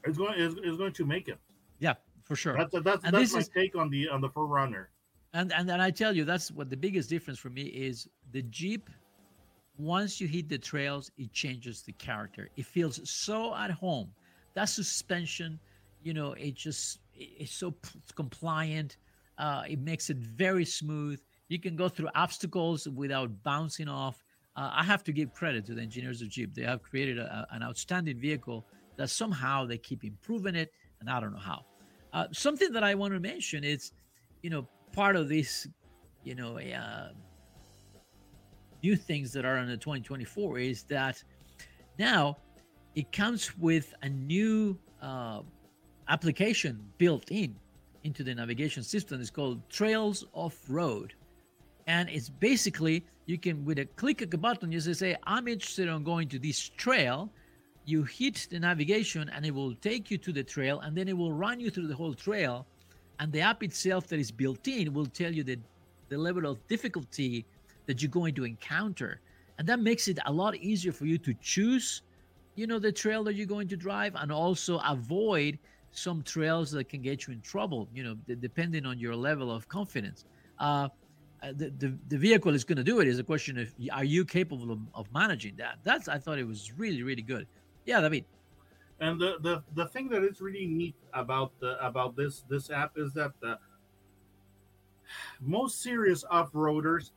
it's 0.05 0.19
going 0.19 0.35
it's, 0.39 0.55
it's 0.63 0.77
going 0.77 0.93
to 0.93 1.05
make 1.05 1.29
it. 1.29 1.39
yeah, 1.79 1.95
for 2.25 2.37
sure. 2.37 2.57
That's 2.57 2.73
that's 2.83 3.05
And 3.05 3.15
that's 3.15 3.25
this 3.25 3.33
my 3.35 3.41
is- 3.41 3.49
take 3.49 3.77
on 3.77 3.91
the 3.91 4.09
on 4.09 4.21
the 4.21 4.29
4Runner. 4.31 4.87
And 5.35 5.53
and 5.53 5.71
and 5.71 5.83
I 5.83 5.91
tell 5.91 6.15
you, 6.17 6.25
that's 6.25 6.51
what 6.51 6.71
the 6.71 6.77
biggest 6.77 7.11
difference 7.11 7.39
for 7.39 7.51
me 7.51 7.63
is 7.65 8.09
the 8.33 8.43
Jeep. 8.43 8.89
Once 9.79 10.21
you 10.23 10.27
hit 10.27 10.49
the 10.49 10.57
trails, 10.57 11.11
it 11.19 11.31
changes 11.33 11.83
the 11.83 11.93
character. 11.93 12.49
It 12.57 12.65
feels 12.65 12.99
so 13.11 13.55
at 13.55 13.71
home. 13.71 14.11
That 14.55 14.71
suspension, 14.71 15.61
you 16.03 16.15
know, 16.15 16.33
it 16.33 16.55
just 16.55 17.01
it's 17.15 17.53
so 17.53 17.73
p- 17.73 18.01
compliant. 18.15 18.97
Uh, 19.37 19.65
it 19.69 19.79
makes 19.81 20.09
it 20.09 20.17
very 20.17 20.65
smooth. 20.65 21.21
You 21.49 21.59
can 21.59 21.77
go 21.77 21.91
through 21.91 22.09
obstacles 22.15 22.89
without 22.89 23.43
bouncing 23.43 23.89
off. 23.89 24.25
Uh, 24.57 24.71
I 24.73 24.83
have 24.85 25.05
to 25.05 25.13
give 25.13 25.35
credit 25.35 25.67
to 25.67 25.75
the 25.75 25.83
engineers 25.83 26.23
of 26.23 26.29
Jeep. 26.29 26.55
They 26.55 26.63
have 26.63 26.83
created 26.83 27.19
a, 27.19 27.47
an 27.51 27.63
outstanding 27.63 28.19
vehicle 28.19 28.67
that 28.97 29.11
somehow 29.11 29.67
they 29.67 29.77
keep 29.77 30.03
improving 30.03 30.55
it, 30.55 30.73
and 31.01 31.11
I 31.11 31.21
don't 31.21 31.33
know 31.33 31.39
how. 31.39 31.65
Uh, 32.13 32.27
something 32.33 32.73
that 32.73 32.83
I 32.83 32.95
want 32.95 33.13
to 33.13 33.21
mention 33.21 33.63
is, 33.65 33.93
you 34.43 34.49
know, 34.49 34.67
part 34.93 35.17
of 35.17 35.29
this, 35.29 35.69
you 36.25 36.35
know, 36.35 36.59
uh, 36.59 37.11
new 38.83 38.97
things 38.97 39.33
that 39.33 39.45
are 39.45 39.59
in 39.59 39.69
the 39.69 39.77
2024 39.77 40.59
is 40.59 40.85
that 40.85 41.23
now 41.99 42.39
it 42.95 43.13
comes 43.13 43.57
with 43.59 43.93
a 44.03 44.09
new 44.09 44.79
uh, 45.03 45.43
application 46.09 46.83
built 46.97 47.31
in 47.31 47.55
into 48.05 48.23
the 48.23 48.35
navigation 48.35 48.83
system. 48.83 49.21
It's 49.21 49.31
called 49.31 49.69
Trails 49.69 50.25
Off 50.33 50.59
Road, 50.69 51.15
and 51.87 52.09
it's 52.09 52.29
basically 52.29 53.05
you 53.27 53.39
can 53.39 53.65
with 53.65 53.79
a 53.79 53.85
click 53.85 54.23
of 54.23 54.33
a 54.35 54.37
button 54.37 54.73
you 54.73 54.81
say 54.81 55.17
I'm 55.25 55.49
interested 55.49 55.89
in 55.89 56.03
going 56.05 56.29
to 56.29 56.39
this 56.39 56.69
trail. 56.77 57.31
You 57.85 58.03
hit 58.03 58.49
the 58.51 58.59
navigation 58.59 59.29
and 59.29 59.47
it 59.47 59.55
will 59.55 59.75
take 59.77 60.11
you 60.11 60.19
to 60.19 60.33
the 60.33 60.43
trail, 60.43 60.81
and 60.81 60.97
then 60.97 61.07
it 61.09 61.17
will 61.17 61.33
run 61.33 61.61
you 61.61 61.71
through 61.71 61.87
the 61.87 61.95
whole 61.95 62.15
trail. 62.15 62.67
And 63.21 63.33
the 63.33 63.41
app 63.41 63.63
itself 63.63 64.09
that 64.09 64.19
is 64.19 64.31
built 64.31 64.67
in 64.67 64.93
will 64.93 65.07
tell 65.07 65.33
you 65.33 65.45
the, 65.45 65.59
the 66.09 66.19
level 66.19 66.47
of 66.47 66.67
difficulty 66.67 67.47
that 67.87 68.03
you're 68.03 68.11
going 68.11 68.35
to 68.35 68.45
encounter. 68.45 69.21
And 69.59 69.67
that 69.69 69.81
makes 69.81 70.09
it 70.09 70.19
a 70.27 70.33
lot 70.33 70.57
easier 70.57 70.93
for 70.93 71.07
you 71.07 71.17
to 71.19 71.33
choose, 71.41 72.03
you 72.57 72.67
know, 72.67 72.79
the 72.79 72.93
trail 72.93 73.25
that 73.25 73.35
you're 73.35 73.47
going 73.47 73.69
to 73.69 73.77
drive 73.77 74.15
and 74.17 74.31
also 74.33 74.81
avoid 74.85 75.59
some 75.93 76.23
trails 76.23 76.71
that 76.73 76.89
can 76.89 77.01
get 77.01 77.27
you 77.27 77.33
in 77.33 77.41
trouble, 77.41 77.89
you 77.95 78.05
know, 78.05 78.15
d- 78.27 78.37
depending 78.39 78.85
on 78.85 78.99
your 78.99 79.17
level 79.17 79.51
of 79.51 79.69
confidence. 79.69 80.25
Uh, 80.59 80.89
the, 81.43 81.71
the, 81.79 81.99
the 82.09 82.19
vehicle 82.19 82.55
is 82.55 82.65
going 82.65 82.77
to 82.77 82.85
do 82.85 83.01
it 83.01 83.09
is 83.09 83.19
a 83.19 83.25
question 83.25 83.59
of 83.59 83.73
are 83.93 84.05
you 84.05 84.25
capable 84.25 84.71
of, 84.73 84.81
of 84.95 85.13
managing 85.13 85.57
that? 85.57 85.79
That's, 85.85 86.09
I 86.09 86.19
thought 86.19 86.39
it 86.39 86.47
was 86.47 86.73
really, 86.77 87.03
really 87.03 87.23
good. 87.23 87.47
Yeah, 87.85 88.01
David. 88.01 88.25
And 88.99 89.21
the, 89.21 89.37
the 89.43 89.63
the 89.75 89.87
thing 89.89 90.09
that 90.09 90.25
is 90.25 90.41
really 90.41 90.67
neat 90.67 90.95
about 91.13 91.53
the 91.61 91.77
about 91.87 92.17
this 92.17 92.45
this 92.49 92.71
app 92.71 92.93
is 92.97 93.13
that 93.13 93.33
the 93.43 93.59
most 95.41 95.83
serious 95.83 96.25
off-roaders 96.31 97.11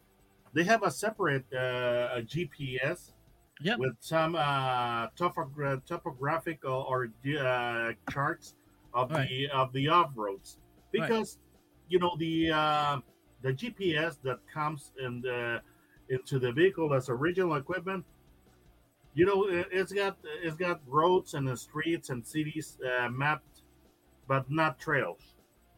they 0.54 0.64
have 0.64 0.84
a 0.84 0.92
separate 0.92 1.46
uh, 1.54 2.10
a 2.18 2.22
GPS 2.22 3.14
Yep. 3.62 3.78
with 3.80 3.96
some 4.00 4.36
uh, 4.36 5.08
topogra- 5.20 5.82
topographical 5.86 6.86
or 6.88 7.10
uh, 7.38 7.92
charts 8.10 8.56
of 8.94 9.12
Right. 9.12 9.28
the 9.28 9.50
of 9.50 9.72
the 9.74 9.88
off-roads 9.90 10.58
Right. 10.94 11.08
because 11.08 11.40
you 11.90 12.00
know 12.00 12.16
the 12.18 12.52
uh, 12.52 13.00
the 13.41 13.53
GPS 13.53 14.17
that 14.24 14.39
comes 14.53 14.91
in 15.03 15.22
the 15.22 15.62
into 16.10 16.39
the 16.39 16.51
vehicle 16.51 16.93
as 16.93 17.10
original 17.10 17.55
equipment 17.55 18.03
you 19.13 19.25
know 19.25 19.48
it- 19.48 19.67
it's 19.72 19.91
got 19.91 20.17
it's 20.43 20.55
got 20.58 20.79
roads 20.88 21.34
and 21.36 21.48
the 21.48 21.55
streets 21.58 22.10
and 22.10 22.25
cities 22.25 22.77
uh, 22.86 23.10
mapped 23.10 23.62
but 24.27 24.50
not 24.51 24.79
trails. 24.79 25.22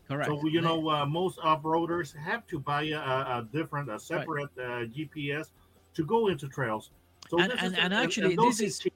Correct. 0.07 0.27
so 0.29 0.45
you 0.47 0.61
know 0.61 0.89
uh, 0.89 1.05
most 1.05 1.39
off-roaders 1.41 2.15
have 2.17 2.45
to 2.47 2.59
buy 2.59 2.83
a, 2.83 2.97
a 2.99 3.47
different 3.53 3.89
a 3.89 3.97
separate 3.99 4.49
uh, 4.57 4.83
gps 4.95 5.47
to 5.93 6.03
go 6.05 6.27
into 6.27 6.47
trails. 6.49 6.91
So 7.29 7.39
And- 7.39 7.51
and- 7.53 7.73
is- 7.73 7.79
and 7.79 7.93
actually, 7.93 8.35
those 8.35 8.57
this 8.57 8.85
is- 8.85 8.91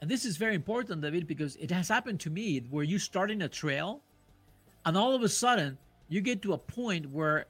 And 0.00 0.10
this 0.10 0.24
is 0.26 0.36
very 0.36 0.54
important, 0.54 1.00
David, 1.00 1.26
because 1.26 1.56
it 1.56 1.70
has 1.70 1.88
happened 1.88 2.20
to 2.20 2.30
me 2.30 2.58
where 2.70 2.84
you 2.84 2.98
start 2.98 3.30
in 3.30 3.40
a 3.42 3.48
trail 3.48 4.02
and 4.84 4.94
all 4.96 5.14
of 5.14 5.22
a 5.22 5.28
sudden 5.28 5.78
you 6.08 6.20
get 6.20 6.42
to 6.42 6.52
a 6.52 6.58
point 6.58 7.04
where 7.10 7.46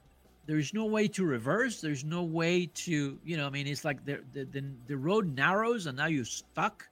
there's 0.46 0.72
no 0.72 0.84
way 0.86 1.08
to 1.08 1.24
reverse. 1.24 1.80
There's 1.80 2.04
no 2.04 2.22
way 2.22 2.66
to, 2.66 3.18
you 3.24 3.36
know, 3.36 3.46
I 3.46 3.50
mean, 3.50 3.66
it's 3.66 3.84
like 3.84 4.04
the, 4.04 4.20
the, 4.32 4.44
the, 4.44 4.64
the 4.86 4.96
road 4.96 5.34
narrows 5.34 5.86
and 5.86 5.96
now 5.96 6.06
you're 6.06 6.24
stuck, 6.24 6.88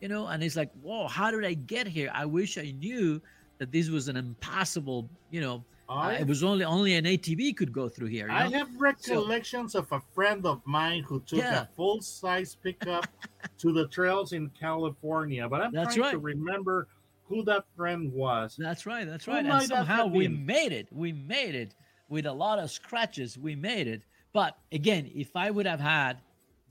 you 0.00 0.08
know, 0.08 0.26
and 0.26 0.42
it's 0.42 0.56
like, 0.56 0.70
whoa, 0.82 1.06
how 1.06 1.30
did 1.30 1.44
I 1.44 1.54
get 1.54 1.86
here? 1.86 2.10
I 2.12 2.24
wish 2.26 2.58
I 2.58 2.74
knew 2.78 3.22
that 3.58 3.70
this 3.72 3.88
was 3.88 4.08
an 4.08 4.16
impossible, 4.16 5.08
you 5.30 5.40
know, 5.40 5.64
uh, 5.88 5.92
I, 5.92 6.12
it 6.14 6.26
was 6.26 6.42
only 6.42 6.64
only 6.64 6.96
an 6.96 7.04
ATV 7.04 7.56
could 7.56 7.72
go 7.72 7.88
through 7.88 8.08
here. 8.08 8.28
I 8.28 8.48
know? 8.48 8.58
have 8.58 8.68
recollections 8.76 9.76
of 9.76 9.86
a 9.92 10.00
friend 10.16 10.44
of 10.44 10.60
mine 10.66 11.04
who 11.04 11.20
took 11.20 11.38
Yeah. 11.38 11.62
a 11.62 11.66
full-size 11.76 12.56
pickup 12.60 13.06
to 13.58 13.72
the 13.72 13.86
trails 13.86 14.32
in 14.32 14.50
California, 14.58 15.48
but 15.48 15.62
I'm 15.62 15.72
That's 15.72 15.94
trying 15.94 16.10
to 16.10 16.18
remember 16.18 16.88
who 17.28 17.44
that 17.44 17.64
friend 17.76 18.12
was. 18.12 18.56
That's 18.58 18.84
right. 18.84 19.06
That's 19.06 19.26
Who 19.26 19.32
right. 19.32 19.46
And 19.46 19.62
somehow 19.62 20.06
we 20.06 20.26
made 20.26 20.72
it. 20.72 20.88
We 20.92 21.12
made 21.12 21.54
it 21.54 21.74
with 22.08 22.26
a 22.26 22.32
lot 22.32 22.58
of 22.58 22.70
scratches. 22.70 23.38
We 23.38 23.54
made 23.56 23.86
it. 23.86 24.02
But 24.32 24.56
again, 24.72 25.10
if 25.14 25.34
I 25.34 25.50
would 25.50 25.66
have 25.66 25.80
had 25.80 26.18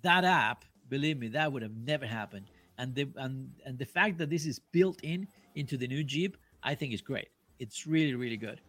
that 0.02 0.24
app, 0.24 0.66
believe 0.90 1.18
me, 1.18 1.28
that 1.30 1.52
would 1.52 1.62
have 1.64 1.76
never 1.76 2.06
happened. 2.06 2.46
And 2.78 2.94
the 2.94 3.08
and 3.16 3.52
and 3.66 3.78
the 3.78 3.86
fact 3.86 4.18
that 4.20 4.30
this 4.30 4.46
is 4.46 4.60
built 4.60 5.00
in 5.04 5.28
into 5.56 5.78
the 5.78 5.88
new 5.88 6.04
Jeep, 6.04 6.38
I 6.64 6.76
think 6.76 6.94
is 6.94 7.02
great. 7.02 7.30
It's 7.60 7.88
really 7.88 8.16
really 8.16 8.38
good. 8.38 8.60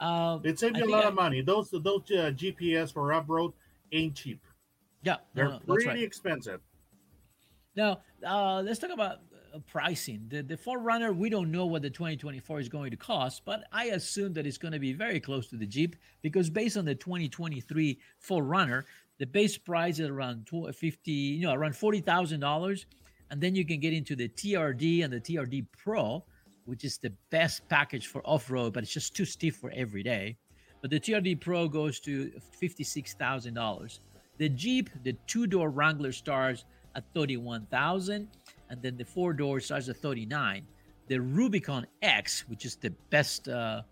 Uh, 0.00 0.40
It 0.42 0.58
saved 0.58 0.74
me 0.76 0.82
a 0.82 0.86
lot 0.86 1.04
I- 1.04 1.08
of 1.08 1.14
money. 1.14 1.40
Those 1.40 1.70
those 1.70 2.02
uh, 2.10 2.32
GPS 2.34 2.92
for 2.92 3.12
off-road 3.12 3.52
ain't 3.92 4.14
cheap. 4.16 4.40
yeah, 5.02 5.18
They're 5.34 5.44
no, 5.44 5.50
that's 5.52 5.64
pretty 5.64 5.86
right. 5.86 6.02
expensive. 6.02 6.60
Now, 7.76 8.00
uh, 8.26 8.60
let's 8.62 8.78
talk 8.78 8.90
about 8.90 9.18
pricing. 9.60 10.26
The 10.28 10.42
the 10.42 10.56
4Runner, 10.56 11.14
we 11.14 11.30
don't 11.30 11.50
know 11.50 11.66
what 11.66 11.82
the 11.82 11.90
2024 11.90 12.60
is 12.60 12.68
going 12.68 12.90
to 12.90 12.96
cost, 12.96 13.42
but 13.44 13.64
I 13.72 13.86
assume 13.86 14.32
that 14.34 14.46
it's 14.46 14.58
going 14.58 14.72
to 14.72 14.78
be 14.78 14.92
very 14.92 15.20
close 15.20 15.48
to 15.48 15.56
the 15.56 15.66
Jeep 15.66 15.96
because 16.22 16.50
based 16.50 16.76
on 16.76 16.84
the 16.84 16.94
2023 16.94 17.98
4Runner, 18.26 18.84
the 19.18 19.26
base 19.26 19.56
price 19.56 19.98
is 19.98 20.08
around 20.08 20.48
50, 20.48 21.10
you 21.10 21.46
know, 21.46 21.52
around 21.52 21.76
forty 21.76 22.00
thousand 22.00 22.40
dollars, 22.40 22.86
and 23.30 23.40
then 23.40 23.54
you 23.54 23.64
can 23.64 23.80
get 23.80 23.92
into 23.92 24.16
the 24.16 24.28
TRD 24.28 25.04
and 25.04 25.12
the 25.12 25.20
TRD 25.20 25.66
Pro, 25.76 26.24
which 26.64 26.84
is 26.84 26.98
the 26.98 27.12
best 27.30 27.68
package 27.68 28.06
for 28.08 28.22
off-road, 28.26 28.72
but 28.72 28.82
it's 28.82 28.92
just 28.92 29.14
too 29.14 29.24
stiff 29.24 29.56
for 29.56 29.70
every 29.74 30.02
day. 30.02 30.36
But 30.80 30.90
the 30.90 31.00
TRD 31.00 31.40
Pro 31.40 31.68
goes 31.68 32.00
to 32.00 32.30
fifty-six 32.58 33.14
thousand 33.14 33.54
dollars. 33.54 34.00
The 34.38 34.48
Jeep, 34.48 34.90
the 35.04 35.12
two-door 35.26 35.70
Wrangler 35.70 36.12
starts 36.12 36.64
at 36.96 37.04
thirty-one 37.14 37.66
thousand, 37.70 38.28
and 38.74 38.82
then 38.82 38.96
the 38.96 39.04
four-door 39.04 39.60
starts 39.60 39.88
at 39.88 39.96
thirty-nine. 39.96 40.66
The 41.06 41.20
Rubicon 41.20 41.86
X, 42.02 42.44
which 42.48 42.64
is 42.64 42.74
the 42.74 42.90
best 43.10 43.48
uh, 43.48 43.82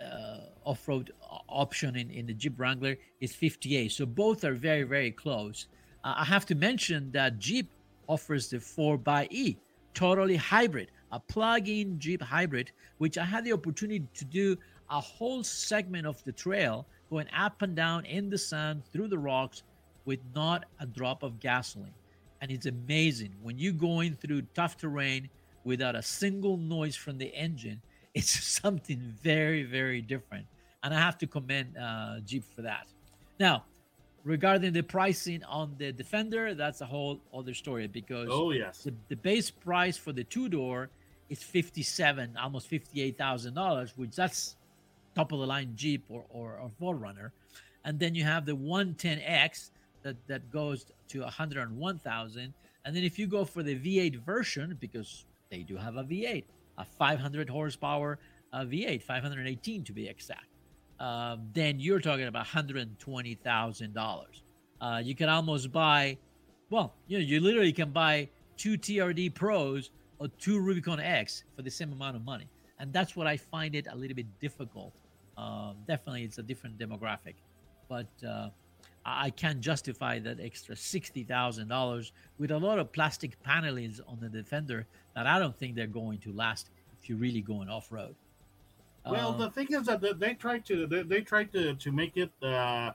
uh, 0.00 0.38
off-road 0.64 1.12
option 1.48 1.96
in, 1.96 2.10
in 2.10 2.24
the 2.26 2.32
Jeep 2.32 2.54
Wrangler, 2.58 2.96
is 3.20 3.34
58. 3.34 3.92
So 3.92 4.06
both 4.06 4.42
are 4.44 4.54
very, 4.54 4.84
very 4.84 5.10
close. 5.10 5.66
Uh, 6.02 6.14
I 6.16 6.24
have 6.24 6.46
to 6.46 6.54
mention 6.54 7.10
that 7.12 7.38
Jeep 7.38 7.68
offers 8.08 8.48
the 8.48 8.58
4xE, 8.58 9.56
totally 9.92 10.36
hybrid, 10.36 10.92
a 11.12 11.20
plug-in 11.20 11.98
Jeep 11.98 12.22
hybrid, 12.22 12.70
which 12.98 13.18
I 13.18 13.24
had 13.24 13.44
the 13.44 13.52
opportunity 13.52 14.06
to 14.14 14.24
do 14.24 14.56
a 14.88 15.00
whole 15.00 15.42
segment 15.42 16.06
of 16.06 16.22
the 16.24 16.32
trail 16.32 16.86
going 17.10 17.26
up 17.36 17.60
and 17.62 17.74
down 17.74 18.06
in 18.06 18.30
the 18.30 18.38
sand 18.38 18.82
through 18.92 19.08
the 19.08 19.18
rocks 19.18 19.62
with 20.04 20.20
not 20.34 20.64
a 20.80 20.86
drop 20.86 21.22
of 21.22 21.40
gasoline. 21.40 21.92
And 22.40 22.50
it's 22.50 22.66
amazing 22.66 23.34
when 23.42 23.58
you're 23.58 23.72
going 23.72 24.14
through 24.14 24.42
tough 24.54 24.76
terrain 24.76 25.28
without 25.64 25.96
a 25.96 26.02
single 26.02 26.56
noise 26.56 26.96
from 26.96 27.18
the 27.18 27.34
engine. 27.34 27.80
It's 28.16 28.30
something 28.62 29.14
very, 29.22 29.62
very 29.62 30.00
different. 30.00 30.46
And 30.82 30.94
I 30.94 30.98
have 30.98 31.18
to 31.18 31.26
commend 31.26 31.76
uh, 31.76 32.20
Jeep 32.24 32.44
for 32.54 32.62
that. 32.62 32.86
Now, 33.38 33.64
regarding 34.24 34.72
the 34.72 34.82
pricing 34.82 35.44
on 35.44 35.74
the 35.78 35.92
Defender, 35.92 36.54
that's 36.54 36.80
a 36.80 36.86
whole 36.86 37.20
other 37.32 37.54
story 37.54 37.86
because 37.86 38.28
oh 38.30 38.52
yes, 38.52 38.82
the, 38.84 38.94
the 39.08 39.16
base 39.16 39.50
price 39.50 39.96
for 39.96 40.12
the 40.12 40.24
two 40.24 40.48
door 40.48 40.88
is 41.28 41.42
fifty 41.42 41.82
seven, 41.82 42.36
almost 42.36 42.68
fifty 42.68 43.02
eight 43.02 43.16
thousand 43.16 43.54
dollars, 43.54 43.92
which 43.96 44.16
that's 44.16 44.56
top 45.14 45.32
of 45.32 45.40
the 45.40 45.46
line 45.46 45.72
Jeep 45.74 46.04
or 46.08 46.24
or, 46.28 46.58
or 46.58 46.70
4Runner, 46.80 47.30
and 47.84 47.98
then 47.98 48.14
you 48.14 48.24
have 48.24 48.44
the 48.44 48.56
110X 48.56 49.70
that 50.06 50.16
that 50.28 50.50
goes 50.50 50.86
to 51.08 51.20
101,000, 51.20 52.54
and 52.84 52.96
then 52.96 53.02
if 53.02 53.18
you 53.18 53.26
go 53.26 53.44
for 53.44 53.62
the 53.62 53.74
V8 53.74 54.24
version 54.24 54.76
because 54.80 55.26
they 55.50 55.62
do 55.62 55.76
have 55.76 55.96
a 55.96 56.04
V8, 56.04 56.44
a 56.78 56.84
500 56.84 57.50
horsepower 57.50 58.18
uh, 58.52 58.60
V8, 58.60 59.02
518 59.02 59.84
to 59.84 59.92
be 59.92 60.08
exact, 60.08 60.46
uh, 61.00 61.36
then 61.52 61.80
you're 61.80 62.00
talking 62.00 62.26
about 62.26 62.46
$120,000. 62.46 64.24
Uh, 64.80 65.00
you 65.02 65.14
can 65.14 65.28
almost 65.28 65.72
buy, 65.72 66.16
well, 66.70 66.94
you 67.08 67.18
know, 67.18 67.24
you 67.24 67.40
literally 67.40 67.72
can 67.72 67.90
buy 67.90 68.28
two 68.56 68.78
TRD 68.78 69.34
Pros 69.34 69.90
or 70.18 70.28
two 70.38 70.60
Rubicon 70.60 71.00
X 71.00 71.44
for 71.56 71.62
the 71.62 71.70
same 71.70 71.92
amount 71.92 72.16
of 72.16 72.24
money. 72.24 72.48
And 72.78 72.92
that's 72.92 73.16
what 73.16 73.26
I 73.26 73.36
find 73.36 73.74
it 73.74 73.86
a 73.90 73.96
little 73.96 74.14
bit 74.14 74.26
difficult. 74.38 74.92
Um, 75.36 75.76
definitely, 75.88 76.22
it's 76.22 76.38
a 76.38 76.42
different 76.42 76.78
demographic, 76.78 77.34
but 77.88 78.08
uh, 78.26 78.50
I 79.08 79.30
can't 79.30 79.60
justify 79.60 80.18
that 80.18 80.40
extra 80.40 80.74
$60,000 80.74 82.10
with 82.38 82.50
a 82.50 82.58
lot 82.58 82.80
of 82.80 82.92
plastic 82.92 83.40
panelings 83.44 84.00
on 84.00 84.18
the 84.20 84.28
Defender 84.28 84.84
that 85.14 85.28
I 85.28 85.38
don't 85.38 85.56
think 85.56 85.76
they're 85.76 85.86
going 85.86 86.18
to 86.18 86.32
last 86.32 86.70
if 87.00 87.08
you're 87.08 87.16
really 87.16 87.40
going 87.40 87.68
off 87.68 87.92
road. 87.92 88.16
Well, 89.08 89.32
the 89.32 89.48
thing 89.50 89.68
is 89.70 89.86
that 89.86 90.02
they 90.18 90.34
try 90.34 90.58
to 90.58 90.84
they, 90.88 91.02
they 91.02 91.20
try 91.20 91.44
to 91.44 91.74
to 91.74 91.92
make 91.92 92.16
it 92.16 92.32
uh, 92.42 92.90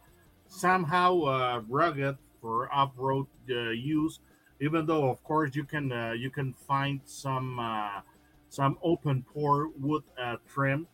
somehow 0.50 1.22
uh, 1.22 1.62
rugged 1.70 2.18
for 2.42 2.70
off-road 2.74 3.28
uh, 3.50 3.70
use. 3.70 4.20
Even 4.60 4.86
though, 4.86 5.10
of 5.10 5.24
course, 5.24 5.56
you 5.56 5.64
can 5.64 5.90
uh, 5.90 6.12
you 6.12 6.30
can 6.30 6.52
find 6.52 7.00
some 7.06 7.58
uh, 7.60 8.02
some 8.50 8.78
open 8.84 9.24
pore 9.34 9.70
wood 9.80 10.04
uh, 10.22 10.36
trim. 10.50 10.86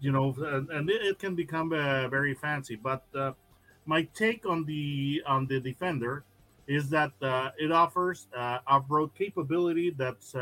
You 0.00 0.10
know, 0.10 0.34
and, 0.36 0.68
and 0.70 0.90
it, 0.90 1.02
it, 1.02 1.18
can 1.20 1.36
become 1.36 1.70
very 1.70 2.34
fancy. 2.34 2.74
But 2.74 3.04
my 3.88 4.02
take 4.14 4.44
on 4.44 4.64
the 4.64 5.22
on 5.26 5.46
the 5.46 5.58
Defender 5.58 6.24
is 6.66 6.90
that 6.90 7.12
it 7.58 7.72
offers 7.72 8.26
off-road 8.66 9.14
capability 9.14 9.90
that's 9.96 10.34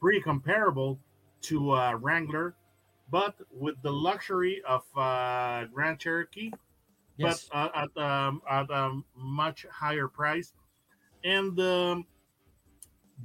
pretty 0.00 0.20
comparable 0.20 0.98
to 1.40 1.72
uh, 1.72 1.92
Wrangler, 2.00 2.54
but 3.10 3.34
with 3.50 3.76
the 3.82 3.92
luxury 3.92 4.62
of 4.66 4.82
uh, 4.96 5.64
Grand 5.72 5.98
Cherokee, 5.98 6.50
yes. 7.16 7.48
but 7.52 7.56
uh, 7.56 7.68
at 7.74 8.02
um, 8.02 8.42
at 8.50 8.70
a 8.70 9.00
much 9.16 9.66
higher 9.70 10.08
price. 10.08 10.52
And 11.24 11.56
the 11.56 11.92
um, 11.92 12.06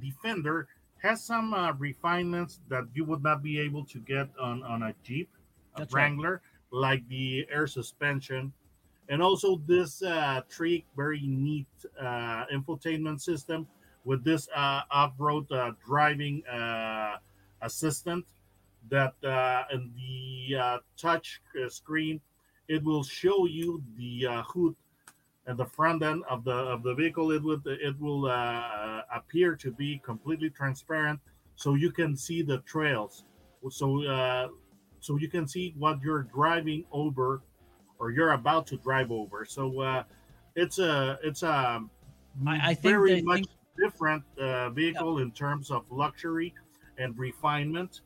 Defender 0.00 0.68
has 1.02 1.24
some 1.24 1.52
uh, 1.54 1.72
refinements 1.72 2.60
that 2.68 2.84
you 2.94 3.04
would 3.04 3.22
not 3.22 3.42
be 3.42 3.58
able 3.58 3.84
to 3.86 3.98
get 3.98 4.28
on 4.40 4.62
on 4.62 4.82
a 4.82 4.94
Jeep, 5.02 5.30
a 5.76 5.86
Wrangler, 5.90 6.42
right. 6.72 6.80
like 6.80 7.08
the 7.08 7.46
air 7.50 7.66
suspension, 7.66 8.52
and 9.10 9.20
also 9.20 9.60
this 9.66 10.02
uh, 10.02 10.40
trick, 10.48 10.84
very 10.96 11.20
neat 11.24 11.66
uh, 12.00 12.44
infotainment 12.54 13.20
system 13.20 13.66
with 14.04 14.24
this 14.24 14.48
uh, 14.56 14.82
off-road 14.90 15.50
uh, 15.52 15.72
driving 15.84 16.42
uh, 16.46 17.16
assistant 17.62 18.24
that 18.88 19.12
uh, 19.24 19.64
in 19.72 19.90
the 19.96 20.80
touch 20.96 21.42
screen 21.68 22.20
it 22.68 22.82
will 22.84 23.02
show 23.02 23.46
you 23.46 23.82
the 23.98 24.26
hood 24.46 24.74
and 25.46 25.58
the 25.58 25.64
front 25.64 26.02
end 26.02 26.22
of 26.30 26.44
the 26.44 26.52
of 26.52 26.82
the 26.84 26.94
vehicle. 26.94 27.32
It 27.32 27.42
would 27.42 27.62
it 27.66 28.00
will 28.00 28.26
appear 29.12 29.56
to 29.56 29.70
be 29.72 30.00
completely 30.04 30.50
transparent 30.50 31.18
so 31.56 31.74
you 31.74 31.90
can 31.90 32.16
see 32.16 32.42
the 32.42 32.58
trails. 32.58 33.24
So 33.70 34.48
so 35.00 35.16
you 35.18 35.28
can 35.28 35.48
see 35.48 35.74
what 35.76 36.00
you're 36.00 36.22
driving 36.22 36.84
over 36.92 37.42
or 38.00 38.10
you're 38.10 38.32
about 38.32 38.66
to 38.66 38.76
drive 38.78 39.12
over 39.12 39.44
so 39.44 39.80
uh, 39.80 40.02
it's 40.56 40.78
a 40.78 41.18
it's 41.22 41.42
a 41.44 41.80
I, 42.46 42.70
I 42.70 42.74
very 42.74 43.22
much 43.22 43.44
think... 43.44 43.48
different 43.76 44.24
uh, 44.38 44.70
vehicle 44.70 45.18
yeah. 45.18 45.24
in 45.24 45.30
terms 45.32 45.70
of 45.70 45.90
luxury 45.90 46.54
and 46.98 47.18
refinement. 47.18 48.02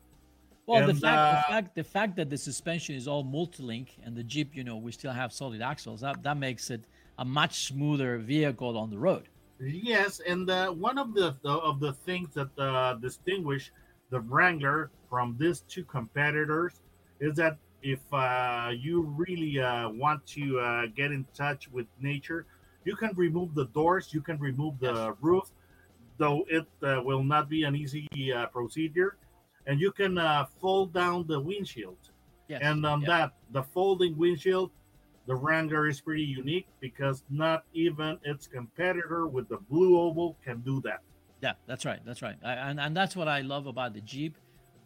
Well, 0.65 0.89
and, 0.89 0.89
the 0.89 0.99
fact 0.99 1.17
uh, 1.17 1.35
the 1.35 1.53
fact 1.53 1.75
the 1.75 1.83
fact 1.83 2.15
that 2.15 2.29
the 2.29 2.37
suspension 2.37 2.95
is 2.95 3.07
all 3.07 3.23
multi-link 3.23 3.97
and 4.03 4.15
the 4.15 4.23
Jeep, 4.23 4.55
you 4.55 4.63
know, 4.63 4.77
we 4.77 4.91
still 4.91 5.11
have 5.11 5.31
solid 5.31 5.61
axles. 5.61 6.01
That 6.01 6.23
that 6.23 6.37
makes 6.37 6.71
it 6.71 6.81
a 7.19 7.25
much 7.25 7.67
smoother 7.67 8.17
vehicle 8.17 8.77
on 8.77 8.89
the 8.89 8.97
road. 8.97 9.29
Yes, 9.59 10.19
and 10.27 10.49
uh, 10.49 10.69
one 10.71 10.97
of 10.97 11.13
the, 11.13 11.33
the, 11.41 11.49
of 11.49 11.79
the 11.79 11.93
things 11.93 12.33
that 12.33 12.49
uh, 12.59 12.95
distinguish 12.95 13.71
the 14.09 14.19
Wrangler 14.19 14.91
from 15.09 15.37
these 15.39 15.61
two 15.61 15.85
competitors 15.85 16.73
is 17.21 17.37
that 17.37 17.57
if 17.85 17.99
uh, 18.11 18.71
you 18.75 19.01
really 19.15 19.59
uh, 19.59 19.87
want 19.89 20.25
to 20.25 20.59
uh, 20.59 20.87
get 20.95 21.11
in 21.11 21.23
touch 21.35 21.69
with 21.71 21.85
nature, 22.01 22.47
you 22.83 22.95
can 22.95 23.11
remove 23.15 23.53
the 23.53 23.65
doors, 23.67 24.11
you 24.11 24.21
can 24.21 24.39
remove 24.39 24.79
the 24.79 25.13
roof, 25.21 25.51
though 26.17 26.43
it 26.49 26.65
uh, 26.81 27.01
will 27.05 27.23
not 27.23 27.47
be 27.47 27.63
an 27.63 27.75
easy 27.75 28.07
uh, 28.33 28.47
procedure. 28.47 29.17
And 29.67 29.79
you 29.79 29.91
can 29.91 30.17
uh, 30.17 30.45
fold 30.59 30.93
down 30.93 31.27
the 31.27 31.39
windshield. 31.39 31.97
Yes. 32.47 32.61
And 32.63 32.83
on 32.85 33.01
that, 33.01 33.33
the 33.51 33.61
folding 33.61 34.17
windshield, 34.17 34.71
the 35.27 35.35
Wrangler 35.35 35.87
is 35.87 36.01
pretty 36.01 36.23
unique 36.23 36.67
because 36.79 37.23
not 37.29 37.65
even 37.73 38.17
its 38.23 38.47
competitor 38.47 39.27
with 39.27 39.47
the 39.47 39.57
blue 39.69 39.99
oval 39.99 40.37
can 40.43 40.61
do 40.61 40.81
that. 40.81 41.01
Yeah, 41.41 41.53
that's 41.67 41.85
right. 41.85 41.99
That's 42.03 42.23
right. 42.23 42.37
I, 42.43 42.53
and, 42.53 42.79
and 42.79 42.97
that's 42.97 43.15
what 43.15 43.27
I 43.27 43.41
love 43.41 43.67
about 43.67 43.93
the 43.93 44.01
Jeep, 44.01 44.37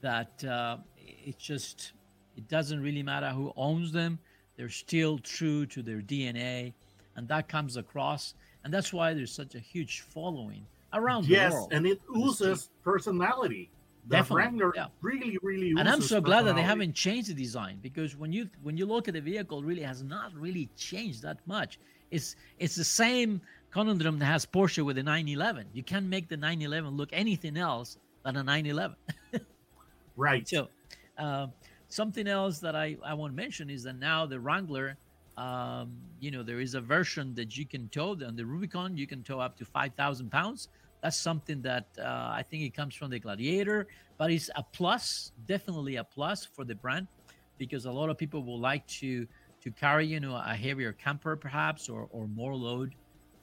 that 0.02 0.44
uh, 0.44 0.78
it 0.98 1.38
just 1.38 1.94
it 2.40 2.48
doesn't 2.48 2.82
really 2.82 3.04
matter 3.04 3.30
who 3.32 3.52
owns 3.58 3.92
them. 3.92 4.18
They're 4.56 4.70
still 4.70 5.18
true 5.20 5.66
to 5.66 5.82
their 5.82 6.00
DNA, 6.00 6.72
and 7.18 7.28
that 7.28 7.50
comes 7.50 7.76
across. 7.76 8.34
And 8.64 8.74
that's 8.74 8.94
why 8.94 9.14
there's 9.14 9.34
such 9.34 9.56
a 9.56 9.60
huge 9.60 10.02
following 10.02 10.66
around 10.94 11.26
yes, 11.26 11.52
the 11.52 11.56
world. 11.56 11.70
Yes, 11.72 11.78
and 11.78 11.86
it 11.86 12.02
oozes 12.16 12.70
personality. 12.82 13.70
The 14.06 14.16
Definitely, 14.16 14.44
Wrangler 14.44 14.74
yeah. 14.74 14.86
really, 15.02 15.38
really. 15.44 15.74
And 15.78 15.90
I'm 15.90 16.02
so 16.02 16.22
glad 16.22 16.46
that 16.46 16.56
they 16.56 16.62
haven't 16.62 16.96
changed 16.96 17.30
the 17.30 17.34
design 17.34 17.78
because 17.82 18.16
when 18.16 18.32
you 18.32 18.50
when 18.64 18.78
you 18.78 18.86
look 18.86 19.10
at 19.10 19.16
the 19.16 19.22
vehicle, 19.22 19.62
really 19.62 19.84
has 19.84 20.02
not 20.02 20.34
really 20.34 20.70
changed 20.78 21.22
that 21.24 21.40
much. 21.46 21.78
It's 22.10 22.38
it's 22.58 22.76
the 22.76 22.86
same 22.86 23.42
conundrum 23.72 24.18
that 24.20 24.26
has 24.26 24.46
Porsche 24.46 24.84
with 24.86 24.96
the 24.96 25.04
911. 25.04 25.68
You 25.74 25.84
can't 25.84 26.06
make 26.06 26.30
the 26.30 26.38
911 26.38 26.96
look 26.96 27.10
anything 27.12 27.58
else 27.58 27.98
than 28.24 28.38
a 28.38 28.44
911. 28.44 28.96
right. 30.16 30.48
So, 30.48 30.70
uh, 31.18 31.48
something 31.90 32.28
else 32.28 32.60
that 32.60 32.76
I 32.76 32.98
I 33.04 33.14
want 33.14 33.34
to 33.34 33.36
mention 33.36 33.70
is 33.70 33.84
that 33.84 33.98
now 34.00 34.26
the 34.26 34.40
Wrangler 34.40 34.98
um, 35.40 35.94
you 36.20 36.32
know, 36.32 36.44
there 36.44 36.60
is 36.60 36.74
a 36.74 36.82
version 36.82 37.34
that 37.36 37.58
you 37.58 37.66
can 37.66 37.88
tow 37.90 38.12
on 38.12 38.36
the 38.36 38.46
Rubicon. 38.46 38.98
You 38.98 39.08
can 39.08 39.24
tow 39.24 39.40
up 39.40 39.58
to 39.58 39.66
5,000 39.66 40.30
pounds. 40.30 40.68
That's 41.02 41.16
something 41.16 41.62
that 41.62 41.86
uh, 41.98 42.04
I 42.04 42.44
think 42.50 42.64
it 42.64 42.74
comes 42.74 42.94
from 42.94 43.10
the 43.10 43.20
Gladiator, 43.20 43.88
but 44.18 44.32
it's 44.32 44.50
a 44.58 44.64
plus, 44.74 45.32
definitely 45.48 45.96
a 45.96 46.04
plus 46.04 46.46
for 46.46 46.66
the 46.66 46.76
brand, 46.76 47.08
because 47.58 47.86
a 47.86 47.92
lot 47.92 48.10
of 48.10 48.18
people 48.18 48.44
will 48.44 48.60
like 48.60 48.86
to 49.00 49.26
to 49.62 49.72
carry, 49.72 50.06
you 50.06 50.20
know, 50.20 50.36
a 50.36 50.56
heavier 50.56 50.92
camper 50.92 51.38
perhaps 51.38 51.88
or 51.88 52.08
or 52.12 52.28
more 52.28 52.54
load 52.54 52.94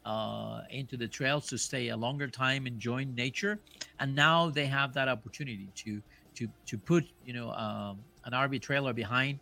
uh, 0.05 0.61
into 0.69 0.99
the 0.99 1.09
trails 1.09 1.47
to 1.47 1.57
stay 1.57 1.89
a 1.89 1.97
longer 1.97 2.29
time 2.29 2.67
enjoying 2.67 3.15
nature, 3.15 3.59
and 4.01 4.15
now 4.15 4.51
they 4.51 4.67
have 4.67 4.93
that 4.93 5.09
opportunity 5.09 5.71
to 5.77 6.03
to 6.35 6.47
to 6.67 6.77
put 6.77 7.07
you 7.25 7.33
know 7.33 7.53
um, 7.53 8.01
an 8.27 8.33
RV 8.33 8.61
trailer 8.61 8.93
behind 8.93 9.39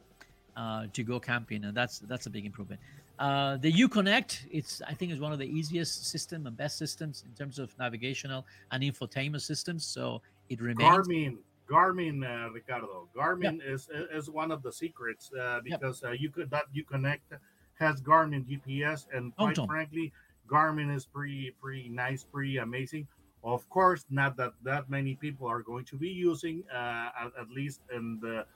uh, 0.57 0.87
to 0.93 1.03
go 1.03 1.19
camping, 1.19 1.65
and 1.65 1.77
that's 1.77 1.99
that's 2.01 2.27
a 2.27 2.31
big 2.31 2.47
improvement. 2.47 2.81
Uh, 3.19 3.57
the 3.59 3.73
Uconnect, 3.73 4.41
it's 4.51 4.83
I 4.87 4.95
think 4.95 5.13
is 5.13 5.21
one 5.21 5.33
of 5.33 5.39
the 5.39 5.47
easiest 5.47 6.07
system 6.07 6.47
and 6.47 6.57
best 6.57 6.79
systems 6.79 7.25
in 7.27 7.35
terms 7.35 7.59
of 7.59 7.77
navigational 7.79 8.45
and 8.71 8.83
infotainment 8.83 9.41
systems. 9.41 9.85
So 9.85 10.21
it 10.49 10.61
remains. 10.61 10.89
Garmin, 10.89 11.37
Garmin, 11.69 12.25
uh, 12.25 12.51
Ricardo. 12.51 13.09
Garmin 13.17 13.61
yeah. 13.65 13.73
is 13.73 13.89
is 14.13 14.31
one 14.31 14.51
of 14.51 14.63
the 14.63 14.73
secrets 14.73 15.31
uh, 15.41 15.61
because 15.63 16.03
yep. 16.03 16.11
uh, 16.11 16.15
you 16.15 16.31
could 16.31 16.51
that 16.51 16.65
Uconnect 16.75 17.39
has 17.79 18.01
Garmin 18.01 18.45
GPS, 18.45 19.07
and 19.13 19.35
quite 19.37 19.59
frankly, 19.67 20.13
Garmin 20.49 20.95
is 20.95 21.07
pretty 21.07 21.55
pretty 21.61 21.89
nice, 21.89 22.25
pretty 22.25 22.59
amazing. 22.59 23.07
Of 23.45 23.69
course, 23.69 24.07
not 24.11 24.37
that 24.39 24.55
that 24.63 24.91
many 24.91 25.15
people 25.15 25.47
are 25.47 25.63
going 25.63 25.85
to 25.87 25.97
be 25.97 26.09
using, 26.09 26.65
uh, 26.73 27.11
at, 27.21 27.33
at 27.39 27.51
least 27.51 27.81
in 27.95 28.19
the 28.21 28.47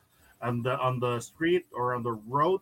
on 0.43 0.63
the 0.63 0.79
on 0.79 1.01
the 1.01 1.21
street 1.21 1.67
or 1.73 1.95
on 1.95 2.03
the 2.03 2.13
road 2.13 2.61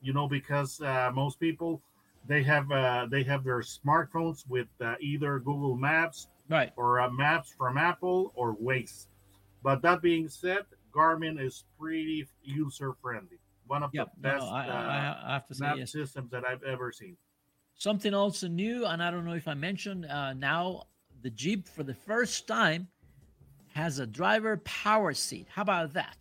you 0.00 0.12
know 0.12 0.28
because 0.28 0.80
uh, 0.80 1.10
most 1.14 1.38
people 1.38 1.80
they 2.26 2.42
have 2.42 2.70
uh, 2.70 3.06
they 3.10 3.22
have 3.22 3.44
their 3.44 3.60
smartphones 3.60 4.48
with 4.48 4.68
uh, 4.80 4.94
either 5.00 5.38
google 5.38 5.76
maps 5.76 6.28
right. 6.48 6.72
or 6.76 7.00
uh, 7.00 7.10
maps 7.10 7.54
from 7.56 7.78
apple 7.78 8.32
or 8.34 8.56
waze. 8.56 9.06
But 9.62 9.80
that 9.82 10.02
being 10.02 10.28
said 10.28 10.64
garmin 10.94 11.40
is 11.40 11.64
pretty 11.78 12.26
user 12.42 12.94
friendly 13.02 13.38
one 13.66 13.82
of 13.82 13.90
yep. 13.94 14.10
the 14.14 14.20
best 14.20 14.44
no, 14.44 14.50
I, 14.50 14.66
I, 14.66 15.16
I, 15.26 15.32
have 15.34 15.46
to 15.48 15.54
say, 15.54 15.64
map 15.64 15.76
yes. 15.78 15.92
systems 15.92 16.30
that 16.30 16.44
i've 16.44 16.62
ever 16.62 16.92
seen. 16.92 17.16
Something 17.76 18.14
also 18.14 18.46
new 18.46 18.86
and 18.86 19.02
i 19.02 19.10
don't 19.10 19.24
know 19.24 19.32
if 19.34 19.48
i 19.48 19.54
mentioned 19.54 20.06
uh, 20.06 20.34
now 20.34 20.84
the 21.22 21.30
jeep 21.30 21.66
for 21.66 21.82
the 21.82 21.94
first 21.94 22.46
time 22.46 22.86
has 23.74 23.98
a 23.98 24.06
driver 24.06 24.58
power 24.58 25.12
seat. 25.12 25.48
How 25.50 25.62
about 25.62 25.92
that 25.94 26.18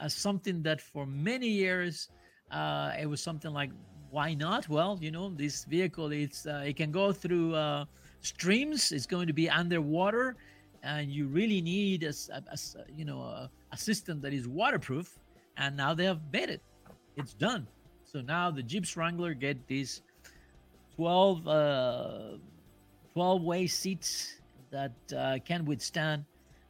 as 0.00 0.14
something 0.14 0.62
that 0.62 0.80
for 0.80 1.06
many 1.06 1.48
years 1.48 2.08
uh, 2.50 2.92
it 2.98 3.06
was 3.06 3.20
something 3.22 3.52
like 3.52 3.70
why 4.10 4.34
not? 4.34 4.68
Well 4.68 4.98
you 5.00 5.10
know 5.10 5.30
this 5.30 5.64
vehicle 5.64 6.12
it's 6.12 6.46
uh, 6.46 6.64
it 6.66 6.76
can 6.76 6.90
go 6.92 7.12
through 7.12 7.54
uh, 7.54 7.84
streams. 8.20 8.92
It's 8.92 9.06
going 9.06 9.26
to 9.26 9.32
be 9.32 9.48
underwater 9.48 10.36
and 10.82 11.10
you 11.10 11.26
really 11.26 11.60
need 11.60 12.04
a, 12.04 12.12
a, 12.32 12.42
a 12.52 12.58
you 12.94 13.04
know 13.04 13.20
a, 13.22 13.50
a, 13.72 13.76
system 13.76 14.20
that 14.20 14.32
is 14.32 14.46
waterproof 14.46 15.18
and 15.56 15.76
now 15.76 15.94
they 15.94 16.04
have 16.04 16.20
made 16.32 16.50
it. 16.50 16.60
It's 17.16 17.34
done. 17.34 17.66
So 18.04 18.20
now 18.20 18.50
the 18.50 18.62
jeeps 18.62 18.96
wrangler 18.96 19.34
get 19.34 19.66
these 19.66 20.02
12 20.96 21.48
uh 21.48 22.38
12 23.14 23.42
way 23.42 23.66
seats 23.66 24.40
that 24.70 24.92
uh, 25.16 25.38
can 25.44 25.64
withstand 25.64 26.24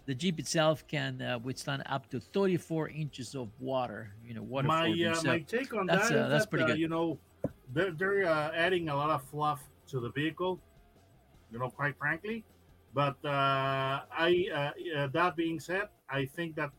the 0.07 0.15
Jeep 0.15 0.39
itself 0.39 0.87
can 0.87 1.21
uh, 1.23 1.39
withstand 1.39 1.83
up 1.87 2.11
to 2.11 2.21
34 2.21 2.91
inches 2.91 3.35
of 3.35 3.49
water. 3.59 4.15
You 4.25 4.35
know, 4.35 4.43
water. 4.43 4.69
My 4.69 4.91
uh, 4.91 5.15
so 5.15 5.29
my 5.29 5.39
take 5.41 5.75
on 5.75 5.87
that's, 5.87 6.09
that 6.09 6.27
uh, 6.27 6.29
that's 6.29 6.45
that, 6.45 6.51
pretty 6.51 6.65
uh, 6.65 6.69
good. 6.69 6.79
You 6.79 6.89
know, 6.89 7.19
they're, 7.73 7.93
they're 7.93 8.27
uh, 8.27 8.51
adding 8.55 8.89
a 8.89 8.97
lot 8.97 9.11
of 9.11 9.23
fluff 9.23 9.63
to 9.89 10.01
the 10.01 10.11
vehicle. 10.11 10.61
You 11.51 11.59
know, 11.59 11.71
quite 11.71 11.97
frankly, 11.97 12.45
but 12.93 13.17
uh, 13.25 14.01
I 14.11 14.73
that 15.13 15.37
being 15.37 15.61
said, 15.61 15.89
I 16.11 16.27
think 16.27 16.57
that 16.57 16.73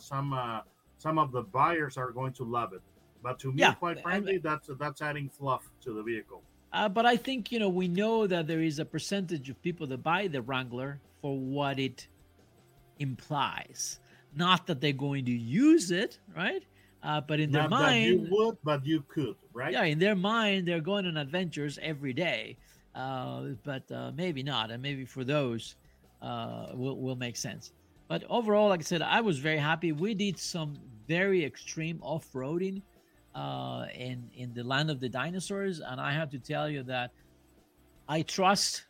some 0.00 0.62
some 0.98 1.18
of 1.18 1.32
the 1.32 1.42
buyers 1.42 1.96
are 1.96 2.10
going 2.10 2.32
to 2.34 2.44
love 2.44 2.72
it. 2.72 2.82
But 3.22 3.38
to 3.40 3.52
me, 3.52 3.60
yeah, 3.60 3.74
quite 3.74 4.02
frankly, 4.02 4.38
that's 4.38 4.68
that's 4.78 5.02
adding 5.02 5.28
fluff 5.28 5.70
to 5.82 5.92
the 5.92 6.02
vehicle. 6.02 6.42
but 6.72 7.06
I 7.06 7.16
think 7.16 7.52
you 7.52 7.60
know 7.60 7.68
we 7.68 7.86
know 7.86 8.26
that 8.26 8.46
there 8.48 8.62
is 8.62 8.78
a 8.80 8.84
percentage 8.84 9.50
of 9.50 9.62
people 9.62 9.86
that 9.88 10.02
buy 10.02 10.26
the 10.26 10.42
Wrangler 10.42 10.98
for 11.20 11.38
what 11.38 11.78
it 11.78 12.08
implies. 12.98 14.00
Not 14.34 14.66
that 14.66 14.80
they're 14.80 14.92
going 14.92 15.24
to 15.26 15.32
use 15.32 15.90
it, 15.90 16.18
right? 16.34 16.64
Uh, 17.02 17.20
but 17.20 17.40
in 17.40 17.50
their 17.50 17.62
Not 17.62 17.70
mind, 17.70 18.04
you 18.06 18.28
would, 18.30 18.56
but 18.62 18.86
you 18.86 19.04
could, 19.08 19.34
right? 19.52 19.72
Yeah, 19.72 19.84
in 19.84 19.98
their 19.98 20.14
mind, 20.14 20.66
they're 20.66 20.80
going 20.80 21.04
on 21.06 21.16
adventures 21.16 21.78
every 21.82 22.12
day, 22.12 22.56
uh, 22.94 23.48
but 23.64 23.90
uh, 23.90 24.12
maybe 24.16 24.42
not, 24.42 24.70
and 24.70 24.80
maybe 24.80 25.04
for 25.04 25.24
those, 25.24 25.74
uh, 26.22 26.68
will 26.74 26.96
will 27.00 27.16
make 27.16 27.36
sense. 27.36 27.72
But 28.06 28.22
overall, 28.30 28.68
like 28.68 28.80
I 28.80 28.84
said, 28.84 29.02
I 29.02 29.20
was 29.20 29.38
very 29.38 29.58
happy. 29.58 29.90
We 29.92 30.14
did 30.14 30.38
some 30.38 30.76
very 31.08 31.44
extreme 31.44 31.98
off-roading 32.02 32.82
uh, 33.34 33.86
in 33.94 34.30
in 34.34 34.54
the 34.54 34.62
land 34.62 34.88
of 34.88 35.00
the 35.00 35.08
dinosaurs, 35.08 35.80
and 35.80 36.00
I 36.00 36.12
have 36.12 36.30
to 36.30 36.38
tell 36.38 36.70
you 36.70 36.84
that 36.84 37.10
I 38.08 38.22
trust 38.22 38.84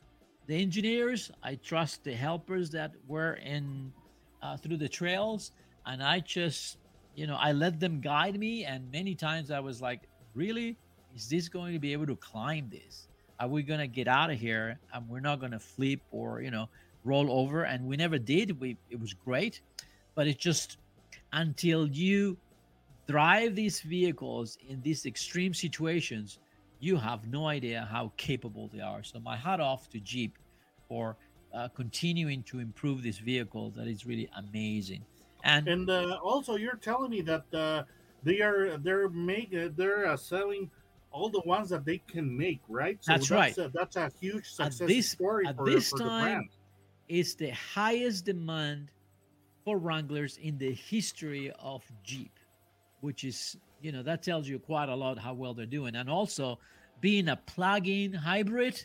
the 0.47 0.61
engineers. 0.61 1.31
I 1.43 1.57
trust 1.57 2.05
the 2.05 2.13
helpers 2.13 2.71
that 2.71 2.93
were 3.07 3.35
in 3.35 3.93
uh, 4.43 4.57
through 4.57 4.79
the 4.79 4.89
trails, 4.89 5.53
and 5.87 6.03
I 6.03 6.21
just, 6.21 6.79
you 7.15 7.27
know, 7.27 7.37
I 7.37 7.53
let 7.53 7.79
them 7.81 8.01
guide 8.01 8.39
me. 8.39 8.65
And 8.65 8.91
many 8.91 9.15
times 9.15 9.51
I 9.51 9.61
was 9.61 9.81
like, 9.81 10.01
really, 10.35 10.77
is 11.15 11.29
this 11.29 11.49
going 11.49 11.73
to 11.75 11.79
be 11.79 11.93
able 11.93 12.07
to 12.07 12.17
climb 12.17 12.71
this? 12.71 13.09
Are 13.41 13.49
we 13.49 13.65
gonna 13.65 13.89
get 13.89 14.07
out 14.07 14.31
of 14.31 14.39
here 14.39 14.79
and 14.95 15.09
we're 15.09 15.19
not 15.19 15.41
gonna 15.41 15.59
flip 15.59 15.99
or 16.13 16.43
you 16.43 16.53
know 16.53 16.69
roll 17.03 17.29
over? 17.33 17.65
And 17.65 17.87
we 17.87 17.97
never 17.97 18.17
did. 18.17 18.61
We 18.61 18.77
it 18.89 19.01
was 19.01 19.15
great, 19.15 19.63
but 20.15 20.29
it 20.29 20.39
just 20.39 20.79
until 21.33 21.89
you 21.89 22.37
drive 23.09 23.57
these 23.57 23.81
vehicles 23.81 24.59
in 24.69 24.81
these 24.83 25.07
extreme 25.07 25.55
situations 25.55 26.39
you 26.83 26.97
have 26.97 27.29
no 27.29 27.47
idea 27.47 27.88
how 27.88 28.12
capable 28.16 28.68
they 28.75 28.81
are. 28.81 29.05
So 29.05 29.21
my 29.21 29.37
hat 29.37 29.61
off 29.61 29.88
to 29.90 30.01
Jeep 30.01 30.37
for 30.88 31.16
uh, 31.55 31.68
continuing 31.68 32.42
to 32.42 32.59
improve 32.59 33.05
this 33.05 33.18
vehicle 33.18 33.71
that 33.77 33.87
is 33.87 34.05
really 34.05 34.29
amazing. 34.37 35.05
And 35.45 35.68
and 35.68 35.88
uh, 35.88 36.18
also 36.23 36.57
you're 36.57 36.75
telling 36.75 37.11
me 37.11 37.21
that 37.23 37.45
uh, 37.55 37.85
they 38.25 38.40
are 38.40 38.79
they're 38.79 39.09
making 39.09 39.59
uh, 39.59 39.68
they're 39.77 40.07
uh, 40.07 40.16
selling 40.16 40.71
all 41.12 41.29
the 41.29 41.42
ones 41.47 41.68
that 41.68 41.85
they 41.85 41.99
can 41.99 42.37
make, 42.37 42.61
right? 42.68 42.99
So 43.01 43.12
that's, 43.12 43.29
that's 43.29 43.59
right. 43.59 43.66
A, 43.66 43.71
that's 43.73 43.97
a 43.97 44.11
huge 44.21 44.47
success 44.51 44.81
at 44.81 44.88
this, 44.88 45.11
story 45.11 45.47
at 45.47 45.57
for, 45.57 45.71
this 45.71 45.90
for 45.90 45.99
time, 45.99 46.09
the 46.09 46.25
brand. 46.25 46.49
It's 47.09 47.35
the 47.35 47.51
highest 47.51 48.25
demand 48.25 48.90
for 49.64 49.79
Wranglers 49.79 50.37
in 50.38 50.59
the 50.59 50.73
history 50.73 51.53
of 51.61 51.85
Jeep, 52.03 52.33
which 53.03 53.23
is 53.23 53.57
you 53.83 53.92
know 53.92 54.03
that 54.03 54.23
tells 54.23 54.49
you 54.49 54.59
quite 54.59 54.88
a 54.88 54.95
lot 54.95 55.18
how 55.18 55.35
well 55.35 55.55
they're 55.55 55.66
doing. 55.66 55.95
And 55.97 56.09
also 56.09 56.59
being 57.01 57.29
a 57.29 57.37
plug-in 57.37 58.12
hybrid 58.12 58.83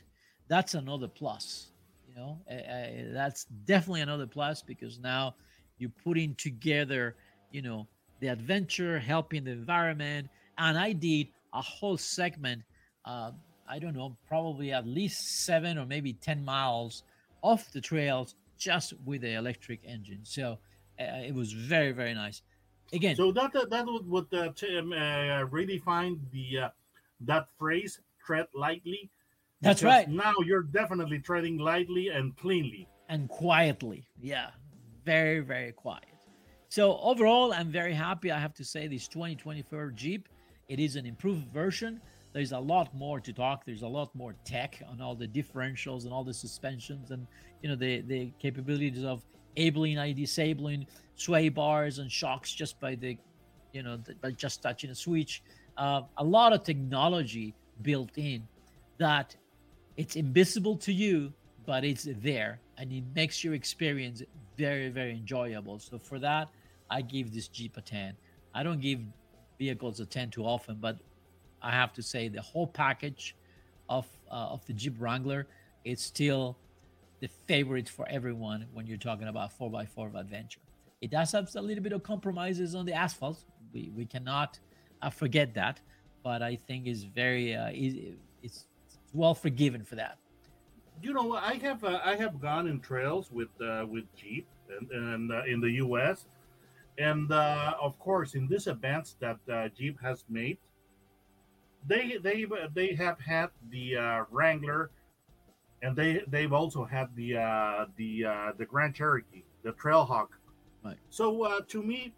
that's 0.50 0.74
another 0.74 1.08
plus 1.08 1.72
you 2.08 2.16
know? 2.16 2.40
Uh, 2.50 3.14
that's 3.14 3.46
definitely 3.66 4.02
another 4.02 4.26
plus 4.28 4.62
because 4.62 5.00
now 5.00 5.36
you're 5.78 5.92
putting 6.04 6.34
together 6.36 7.16
you 7.52 7.62
know 7.62 7.88
the 8.20 8.28
adventure 8.28 8.98
helping 8.98 9.44
the 9.44 9.52
environment. 9.52 10.28
And 10.58 10.78
i 10.78 10.92
did 10.92 11.28
a 11.54 11.62
whole 11.62 11.98
segment 11.98 12.64
uh, 13.06 13.32
i 13.70 13.80
don't 13.80 13.96
know 13.96 14.18
probably 14.28 14.72
at 14.72 14.86
least 14.88 15.46
seven 15.46 15.78
or 15.78 15.86
maybe 15.86 16.14
10 16.14 16.44
miles 16.44 17.04
off 17.42 17.72
the 17.72 17.82
trails 17.82 18.36
just 18.58 18.94
with 19.06 19.22
the 19.22 19.34
electric 19.34 19.80
engine. 19.86 20.22
So 20.24 20.58
uh, 21.00 21.22
it 21.24 21.34
was 21.36 21.54
very 21.54 21.92
very 21.92 22.16
nice 22.16 22.42
again. 22.94 23.16
So 23.16 23.32
that 23.32 23.54
that, 23.54 23.70
that 23.70 23.86
would, 23.86 24.08
would 24.08 24.34
uh, 24.34 24.52
um, 24.80 24.94
uh, 24.94 25.46
redefine 25.48 26.20
the 26.32 26.60
uh, 26.60 26.70
that 27.22 27.48
phrase 27.58 28.00
"tread 28.26 28.48
lightly." 28.54 29.10
That's 29.62 29.84
right. 29.84 30.08
Now 30.08 30.34
you're 30.46 30.64
definitely 30.64 31.20
treading 31.20 31.58
lightly 31.58 32.10
and 32.10 32.36
cleanly 32.38 32.88
and 33.10 33.28
quietly. 33.30 34.08
Yeah, 34.22 34.50
very 35.06 35.40
very 35.40 35.72
quiet. 35.72 36.06
So 36.70 36.98
overall, 37.00 37.54
I'm 37.54 37.72
very 37.72 37.94
happy. 37.94 38.32
I 38.32 38.40
have 38.40 38.54
to 38.56 38.66
say, 38.66 38.88
this 38.88 39.08
2024 39.08 39.92
Jeep, 39.92 40.28
it 40.68 40.80
is 40.80 40.98
an 40.98 41.06
improved 41.06 41.48
version. 41.54 42.02
There's 42.34 42.52
a 42.52 42.60
lot 42.60 42.94
more 42.94 43.20
to 43.22 43.34
talk. 43.34 43.66
There's 43.66 43.84
a 43.84 43.88
lot 43.88 44.14
more 44.14 44.36
tech 44.44 44.84
on 44.88 45.02
all 45.02 45.16
the 45.16 45.28
differentials 45.28 46.04
and 46.04 46.14
all 46.14 46.24
the 46.24 46.34
suspensions 46.34 47.12
and 47.12 47.26
you 47.62 47.70
know 47.70 47.76
the 47.76 48.02
the 48.02 48.32
capabilities 48.40 49.04
of 49.04 49.24
enabling 49.58 50.16
disabling 50.16 50.88
sway 51.16 51.50
bars 51.50 52.00
and 52.00 52.12
shocks 52.12 52.54
just 52.54 52.80
by 52.80 52.96
the, 52.96 53.18
you 53.74 53.84
know, 53.84 53.98
the, 53.98 54.14
by 54.16 54.32
just 54.32 54.62
touching 54.62 54.90
a 54.92 54.96
switch. 54.96 55.42
Uh, 55.78 56.02
a 56.18 56.24
lot 56.24 56.54
of 56.54 56.64
technology 56.64 57.54
built 57.82 58.18
in 58.18 58.48
that 58.98 59.36
it's 59.98 60.16
invisible 60.16 60.78
to 60.78 60.94
you, 60.94 61.34
but 61.66 61.84
it's 61.84 62.08
there 62.22 62.60
and 62.78 62.92
it 62.94 63.04
makes 63.16 63.44
your 63.44 63.56
experience 63.56 64.22
very, 64.58 64.90
very 64.90 65.12
enjoyable. 65.12 65.80
So 65.80 65.98
for 65.98 66.20
that, 66.20 66.50
I 66.90 67.02
give 67.02 67.34
this 67.34 67.48
Jeep 67.48 67.78
a 67.78 67.82
10. 67.82 68.14
I 68.54 68.64
don't 68.64 68.80
give 68.80 69.00
vehicles 69.60 70.00
a 70.00 70.06
10 70.06 70.32
too 70.32 70.44
often, 70.44 70.78
but 70.80 70.98
I 71.62 71.72
have 71.72 71.94
to 71.94 72.04
say 72.04 72.28
the 72.28 72.42
whole 72.42 72.68
package 72.68 73.36
of 73.90 74.06
uh, 74.30 74.54
of 74.54 74.66
the 74.66 74.74
Jeep 74.74 74.96
Wrangler, 75.00 75.48
it's 75.86 76.04
still 76.04 76.58
the 77.20 77.28
favorite 77.48 77.90
for 77.90 78.08
everyone 78.10 78.66
when 78.74 78.86
you're 78.86 78.98
talking 78.98 79.28
about 79.28 79.58
4x4 79.58 80.08
of 80.08 80.16
adventure. 80.16 80.60
It 81.02 81.12
does 81.12 81.32
have 81.32 81.50
a 81.56 81.62
little 81.62 81.84
bit 81.84 81.94
of 81.94 82.04
compromises 82.04 82.76
on 82.76 82.86
the 82.86 82.94
asphalt. 82.94 83.44
We, 83.74 83.92
we 83.96 84.06
cannot 84.06 84.60
uh, 85.02 85.10
forget 85.10 85.54
that, 85.56 85.80
but 86.24 86.42
I 86.42 86.56
think 86.56 86.88
it's 86.88 87.04
very 87.04 87.56
uh, 87.56 87.70
it's, 87.72 88.16
it's 88.42 88.68
well 89.14 89.36
forgiven 89.36 89.84
for 89.84 89.96
that. 89.96 90.18
You 91.02 91.14
know, 91.14 91.34
I 91.34 91.56
have 91.56 91.84
uh, 91.84 92.00
I 92.04 92.16
have 92.16 92.42
gone 92.42 92.68
in 92.68 92.80
trails 92.80 93.32
with 93.32 93.50
uh, 93.62 93.86
with 93.88 94.06
Jeep 94.16 94.48
and, 94.76 94.90
and 94.92 95.32
uh, 95.32 95.44
in 95.46 95.62
the 95.62 95.72
U.S. 95.74 96.26
and 96.98 97.32
uh, 97.32 97.76
of 97.80 98.00
course 98.00 98.34
in 98.34 98.48
this 98.48 98.66
events 98.66 99.16
that 99.20 99.38
Jeep 99.76 100.02
has 100.02 100.26
made, 100.30 100.58
they 101.88 102.18
they 102.18 102.48
they 102.74 102.96
have 102.96 103.20
had 103.20 103.50
the 103.70 104.26
Wrangler, 104.32 104.90
and 105.82 105.96
they 105.96 106.22
they've 106.28 106.54
also 106.54 106.84
had 106.84 107.16
the 107.16 107.38
uh, 107.38 107.86
the 107.96 108.26
uh, 108.26 108.52
the 108.58 108.66
Grand 108.66 108.96
Cherokee, 108.96 109.44
the 109.64 109.72
Trailhawk. 109.74 110.30
Right. 110.84 110.98
So 111.10 111.44
uh, 111.44 111.62
to 111.68 111.84
me, 111.84 112.14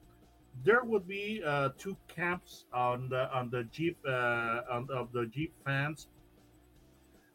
there 0.63 0.83
would 0.83 1.07
be 1.07 1.41
uh, 1.45 1.69
two 1.77 1.97
camps 2.07 2.65
on 2.73 3.09
the 3.09 3.31
on 3.33 3.49
the 3.49 3.63
Jeep 3.65 3.97
uh, 4.07 4.61
on, 4.71 4.87
of 4.93 5.11
the 5.11 5.25
Jeep 5.25 5.53
fans. 5.65 6.07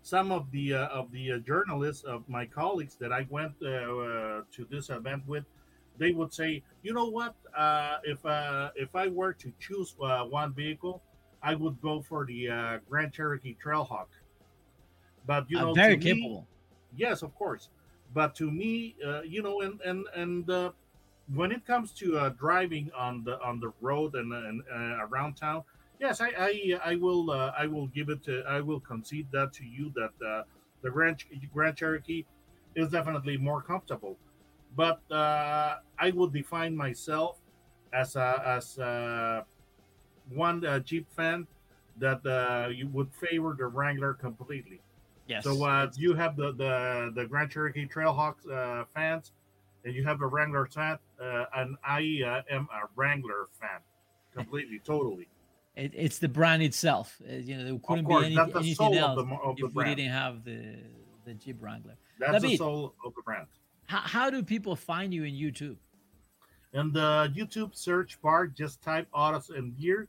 Some 0.03 0.33
of 0.33 0.51
the 0.51 0.75
uh, 0.75 0.87
of 0.89 1.11
the 1.13 1.33
uh, 1.33 1.39
journalists 1.39 2.05
of 2.05 2.29
my 2.29 2.45
colleagues 2.47 2.95
that 2.97 3.13
I 3.13 3.27
went 3.31 3.55
uh, 3.63 3.69
uh, 3.69 4.43
to 4.53 4.67
this 4.71 4.91
event 4.91 5.23
with, 5.27 5.45
they 5.97 6.13
would 6.13 6.33
say, 6.33 6.63
you 6.83 6.93
know 6.93 7.07
what, 7.07 7.35
uh, 7.57 7.99
if 8.05 8.25
uh, 8.27 8.71
if 8.77 8.95
I 8.95 9.09
were 9.09 9.33
to 9.33 9.53
choose 9.59 9.95
uh, 10.03 10.25
one 10.25 10.53
vehicle, 10.53 11.03
I 11.43 11.55
would 11.55 11.81
go 11.81 12.03
for 12.03 12.27
the 12.27 12.49
uh, 12.49 12.79
Grand 12.89 13.13
Cherokee 13.13 13.57
Trailhawk. 13.63 14.09
But 15.25 15.51
you 15.51 15.59
Uh, 15.59 15.61
know, 15.61 15.77
very 15.77 15.97
to 15.97 15.99
me- 15.99 16.37
capable. 16.37 16.49
yes, 16.93 17.23
of 17.23 17.35
course. 17.35 17.71
But 18.13 18.35
to 18.37 18.51
me, 18.51 18.97
uh, 19.05 19.23
you 19.23 19.43
know, 19.43 19.61
and 19.63 19.81
and 19.83 20.07
and 20.15 20.49
uh, 20.51 20.73
when 21.29 21.53
it 21.53 21.65
comes 21.65 21.93
to 21.95 22.19
uh, 22.19 22.29
driving 22.31 22.93
on 22.93 23.25
the 23.25 23.41
on 23.43 23.61
the 23.61 23.73
road 23.81 24.15
and, 24.15 24.33
and 24.33 24.63
uh, 24.71 25.07
around 25.07 25.35
town, 25.37 25.65
yes, 25.99 26.21
I 26.21 26.29
I, 26.37 26.81
I 26.85 26.97
will 26.97 27.31
uh, 27.31 27.53
I 27.57 27.67
will 27.67 27.87
give 27.89 28.09
it 28.11 28.23
to 28.25 28.43
I 28.45 28.61
will 28.61 28.81
concede 28.81 29.31
that 29.33 29.53
to 29.55 29.65
you 29.65 29.91
that 29.97 30.13
uh, 30.27 30.45
the 30.83 30.91
Grand 30.91 31.25
Grand 31.53 31.77
Cherokee 31.77 32.27
is 32.75 32.91
definitely 32.91 33.37
more 33.39 33.63
comfortable. 33.63 34.19
But 34.75 35.01
uh, 35.11 35.79
I 35.99 36.11
would 36.11 36.33
define 36.33 36.77
myself 36.77 37.41
as 37.93 38.17
a 38.17 38.43
as 38.45 38.79
a, 38.79 39.47
one 40.29 40.65
uh, 40.65 40.81
Jeep 40.81 41.11
fan 41.11 41.47
that 41.97 42.25
uh, 42.27 42.69
you 42.69 42.89
would 42.89 43.13
favor 43.15 43.55
the 43.57 43.67
Wrangler 43.67 44.15
completely. 44.15 44.83
Yes. 45.27 45.45
So 45.45 45.65
uh, 45.65 45.91
you 45.97 46.15
have 46.15 46.37
the 46.37 46.53
the 46.53 47.13
the 47.15 47.27
Grand 47.27 47.51
Cherokee 47.51 47.87
Trailhawks 47.87 48.49
uh, 48.51 48.85
fans, 48.95 49.33
and 49.85 49.95
you 49.95 50.05
have 50.05 50.19
the 50.19 50.27
Wrangler 50.27 50.67
fan, 50.67 50.99
uh, 51.21 51.45
and 51.57 51.77
I 51.85 52.21
uh, 52.27 52.55
am 52.55 52.69
a 52.73 52.89
Wrangler 52.95 53.49
fan, 53.59 53.81
completely, 54.35 54.81
totally. 54.85 55.29
It, 55.77 55.93
it's 55.95 56.19
the 56.19 56.29
brand 56.29 56.63
itself. 56.63 57.21
Uh, 57.29 57.37
you 57.37 57.57
know, 57.57 57.65
there 57.65 57.79
couldn't 57.83 58.05
course, 58.05 58.29
be 58.29 58.37
any, 58.39 58.53
the 58.53 58.59
anything 58.59 58.75
soul 58.75 58.93
of 58.93 58.99
else 58.99 59.17
the 59.17 59.35
of 59.37 59.57
the 59.57 59.67
if 59.67 59.75
we 59.75 59.85
didn't 59.85 60.13
have 60.13 60.45
the 60.45 60.77
the 61.25 61.35
Jeep 61.35 61.57
Wrangler. 61.61 61.97
That's 62.19 62.43
the 62.43 62.57
soul 62.57 62.95
of 63.05 63.15
the 63.15 63.23
brand. 63.23 63.47
How, 63.87 64.01
how 64.01 64.31
do 64.31 64.43
people 64.43 64.77
find 64.77 65.13
you 65.13 65.25
in 65.25 65.35
YouTube? 65.35 65.77
In 66.73 66.93
the 66.93 67.33
YouTube 67.35 67.75
search 67.75 68.21
bar, 68.21 68.47
just 68.47 68.83
type 68.83 69.07
Autos 69.13 69.51
and 69.51 69.77
Gear, 69.77 70.09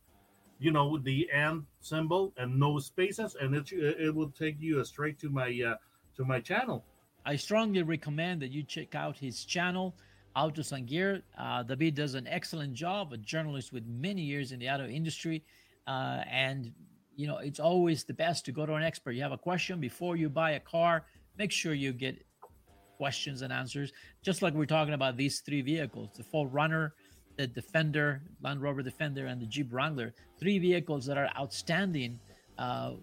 you 0.59 0.71
know, 0.71 0.97
the 0.97 1.29
and 1.33 1.63
symbol 1.81 2.33
and 2.37 2.59
no 2.59 2.79
spaces, 2.79 3.35
and 3.39 3.55
it 3.55 3.71
it 3.71 4.13
will 4.13 4.31
take 4.31 4.55
you 4.59 4.83
straight 4.85 5.19
to 5.19 5.29
my 5.29 5.49
uh, 5.65 5.75
to 6.15 6.25
my 6.25 6.39
channel. 6.39 6.85
I 7.25 7.35
strongly 7.35 7.81
recommend 7.81 8.41
that 8.43 8.51
you 8.51 8.61
check 8.63 8.93
out 8.93 9.17
his 9.17 9.45
channel, 9.45 9.95
auto 10.35 10.61
Gear. 10.81 11.23
Uh, 11.37 11.63
David 11.63 11.95
does 11.95 12.13
an 12.13 12.27
excellent 12.27 12.73
job, 12.73 13.13
a 13.13 13.17
journalist 13.17 13.73
with 13.73 13.85
many 13.87 14.21
years 14.21 14.51
in 14.51 14.59
the 14.59 14.69
auto 14.69 14.87
industry. 14.87 15.43
Uh, 15.87 16.21
and, 16.29 16.71
you 17.15 17.25
know, 17.27 17.37
it's 17.37 17.59
always 17.59 18.03
the 18.03 18.13
best 18.13 18.45
to 18.45 18.51
go 18.51 18.65
to 18.65 18.73
an 18.73 18.83
expert. 18.83 19.11
You 19.11 19.23
have 19.23 19.31
a 19.31 19.37
question 19.37 19.79
before 19.79 20.15
you 20.15 20.29
buy 20.29 20.51
a 20.51 20.59
car, 20.59 21.05
make 21.37 21.51
sure 21.51 21.73
you 21.73 21.93
get 21.93 22.23
questions 22.97 23.41
and 23.41 23.51
answers. 23.51 23.91
Just 24.21 24.43
like 24.43 24.53
we're 24.53 24.65
talking 24.65 24.93
about 24.93 25.17
these 25.17 25.39
three 25.39 25.61
vehicles 25.61 26.09
the 26.15 26.23
4Runner, 26.23 26.91
the 27.37 27.47
Defender, 27.47 28.21
Land 28.41 28.61
Rover 28.61 28.81
Defender, 28.81 29.27
and 29.27 29.41
the 29.41 29.45
Jeep 29.45 29.67
Wrangler. 29.71 30.13
Three 30.39 30.59
vehicles 30.59 31.05
that 31.05 31.17
are 31.17 31.29
outstanding 31.37 32.19
uh, 32.57 32.93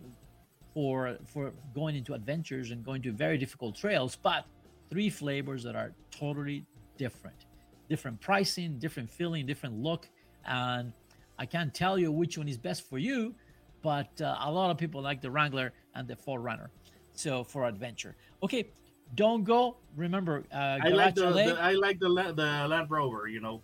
for 0.74 1.16
for 1.26 1.52
going 1.74 1.96
into 1.96 2.14
adventures 2.14 2.70
and 2.70 2.84
going 2.84 3.02
to 3.02 3.12
very 3.12 3.38
difficult 3.38 3.76
trails, 3.76 4.16
but 4.16 4.46
three 4.90 5.10
flavors 5.10 5.62
that 5.64 5.76
are 5.76 5.92
totally 6.10 6.64
different, 6.96 7.46
different 7.88 8.20
pricing, 8.20 8.78
different 8.78 9.10
feeling, 9.10 9.46
different 9.46 9.74
look, 9.82 10.08
and 10.46 10.92
I 11.38 11.46
can't 11.46 11.74
tell 11.74 11.98
you 11.98 12.12
which 12.12 12.38
one 12.38 12.48
is 12.48 12.58
best 12.58 12.88
for 12.88 12.98
you, 12.98 13.34
but 13.82 14.20
uh, 14.20 14.36
a 14.40 14.50
lot 14.50 14.70
of 14.70 14.78
people 14.78 15.02
like 15.02 15.20
the 15.20 15.30
Wrangler 15.30 15.72
and 15.94 16.06
the 16.06 16.14
4Runner. 16.14 16.68
So 17.14 17.44
for 17.44 17.64
adventure, 17.64 18.16
okay, 18.42 18.68
don't 19.14 19.44
go. 19.44 19.76
Remember, 19.96 20.44
uh, 20.52 20.78
I 20.82 20.88
like 20.88 21.14
the, 21.14 21.30
the 21.30 21.58
I 21.60 21.72
like 21.72 21.98
the 21.98 22.08
the 22.08 22.66
Land 22.68 22.90
Rover. 22.90 23.28
You 23.28 23.40
know, 23.40 23.62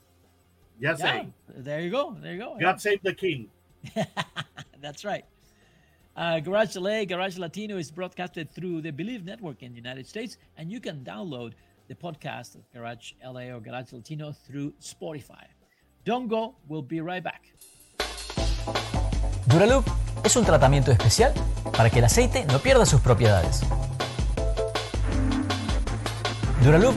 yes, 0.79 1.01
yeah, 1.01 1.25
there 1.49 1.81
you 1.81 1.91
go. 1.91 2.17
There 2.21 2.33
you 2.33 2.38
go. 2.38 2.57
God 2.61 2.81
save 2.81 3.03
the 3.03 3.14
king. 3.14 3.49
That's 4.81 5.05
right. 5.05 5.25
Uh, 6.17 6.41
Garage 6.41 6.75
LA, 6.77 7.05
Garage 7.05 7.38
Latino 7.38 7.77
is 7.77 7.91
broadcasted 7.93 8.51
through 8.51 8.81
the 8.81 8.91
Believe 8.91 9.25
Network 9.25 9.62
in 9.62 9.71
the 9.71 9.77
United 9.77 10.07
States, 10.07 10.37
and 10.57 10.71
you 10.71 10.81
can 10.81 11.05
download 11.05 11.53
the 11.88 11.95
podcast 11.95 12.57
of 12.57 12.62
Garage 12.73 13.12
LA 13.25 13.55
or 13.55 13.61
Garage 13.61 13.93
Latino 13.93 14.33
through 14.33 14.73
Spotify. 14.81 15.47
Don't 16.05 16.27
go. 16.27 16.57
We'll 16.67 16.83
be 16.83 17.01
right 17.01 17.23
back. 17.23 17.43
Duraloop 19.47 19.87
es 20.25 20.37
un 20.37 20.45
tratamiento 20.45 20.91
especial 20.91 21.33
para 21.77 21.88
que 21.88 22.01
el 22.01 22.05
aceite 22.05 22.45
no 22.47 22.59
pierda 22.59 22.85
sus 22.85 23.01
propiedades. 23.01 23.62
Duraloop 26.62 26.97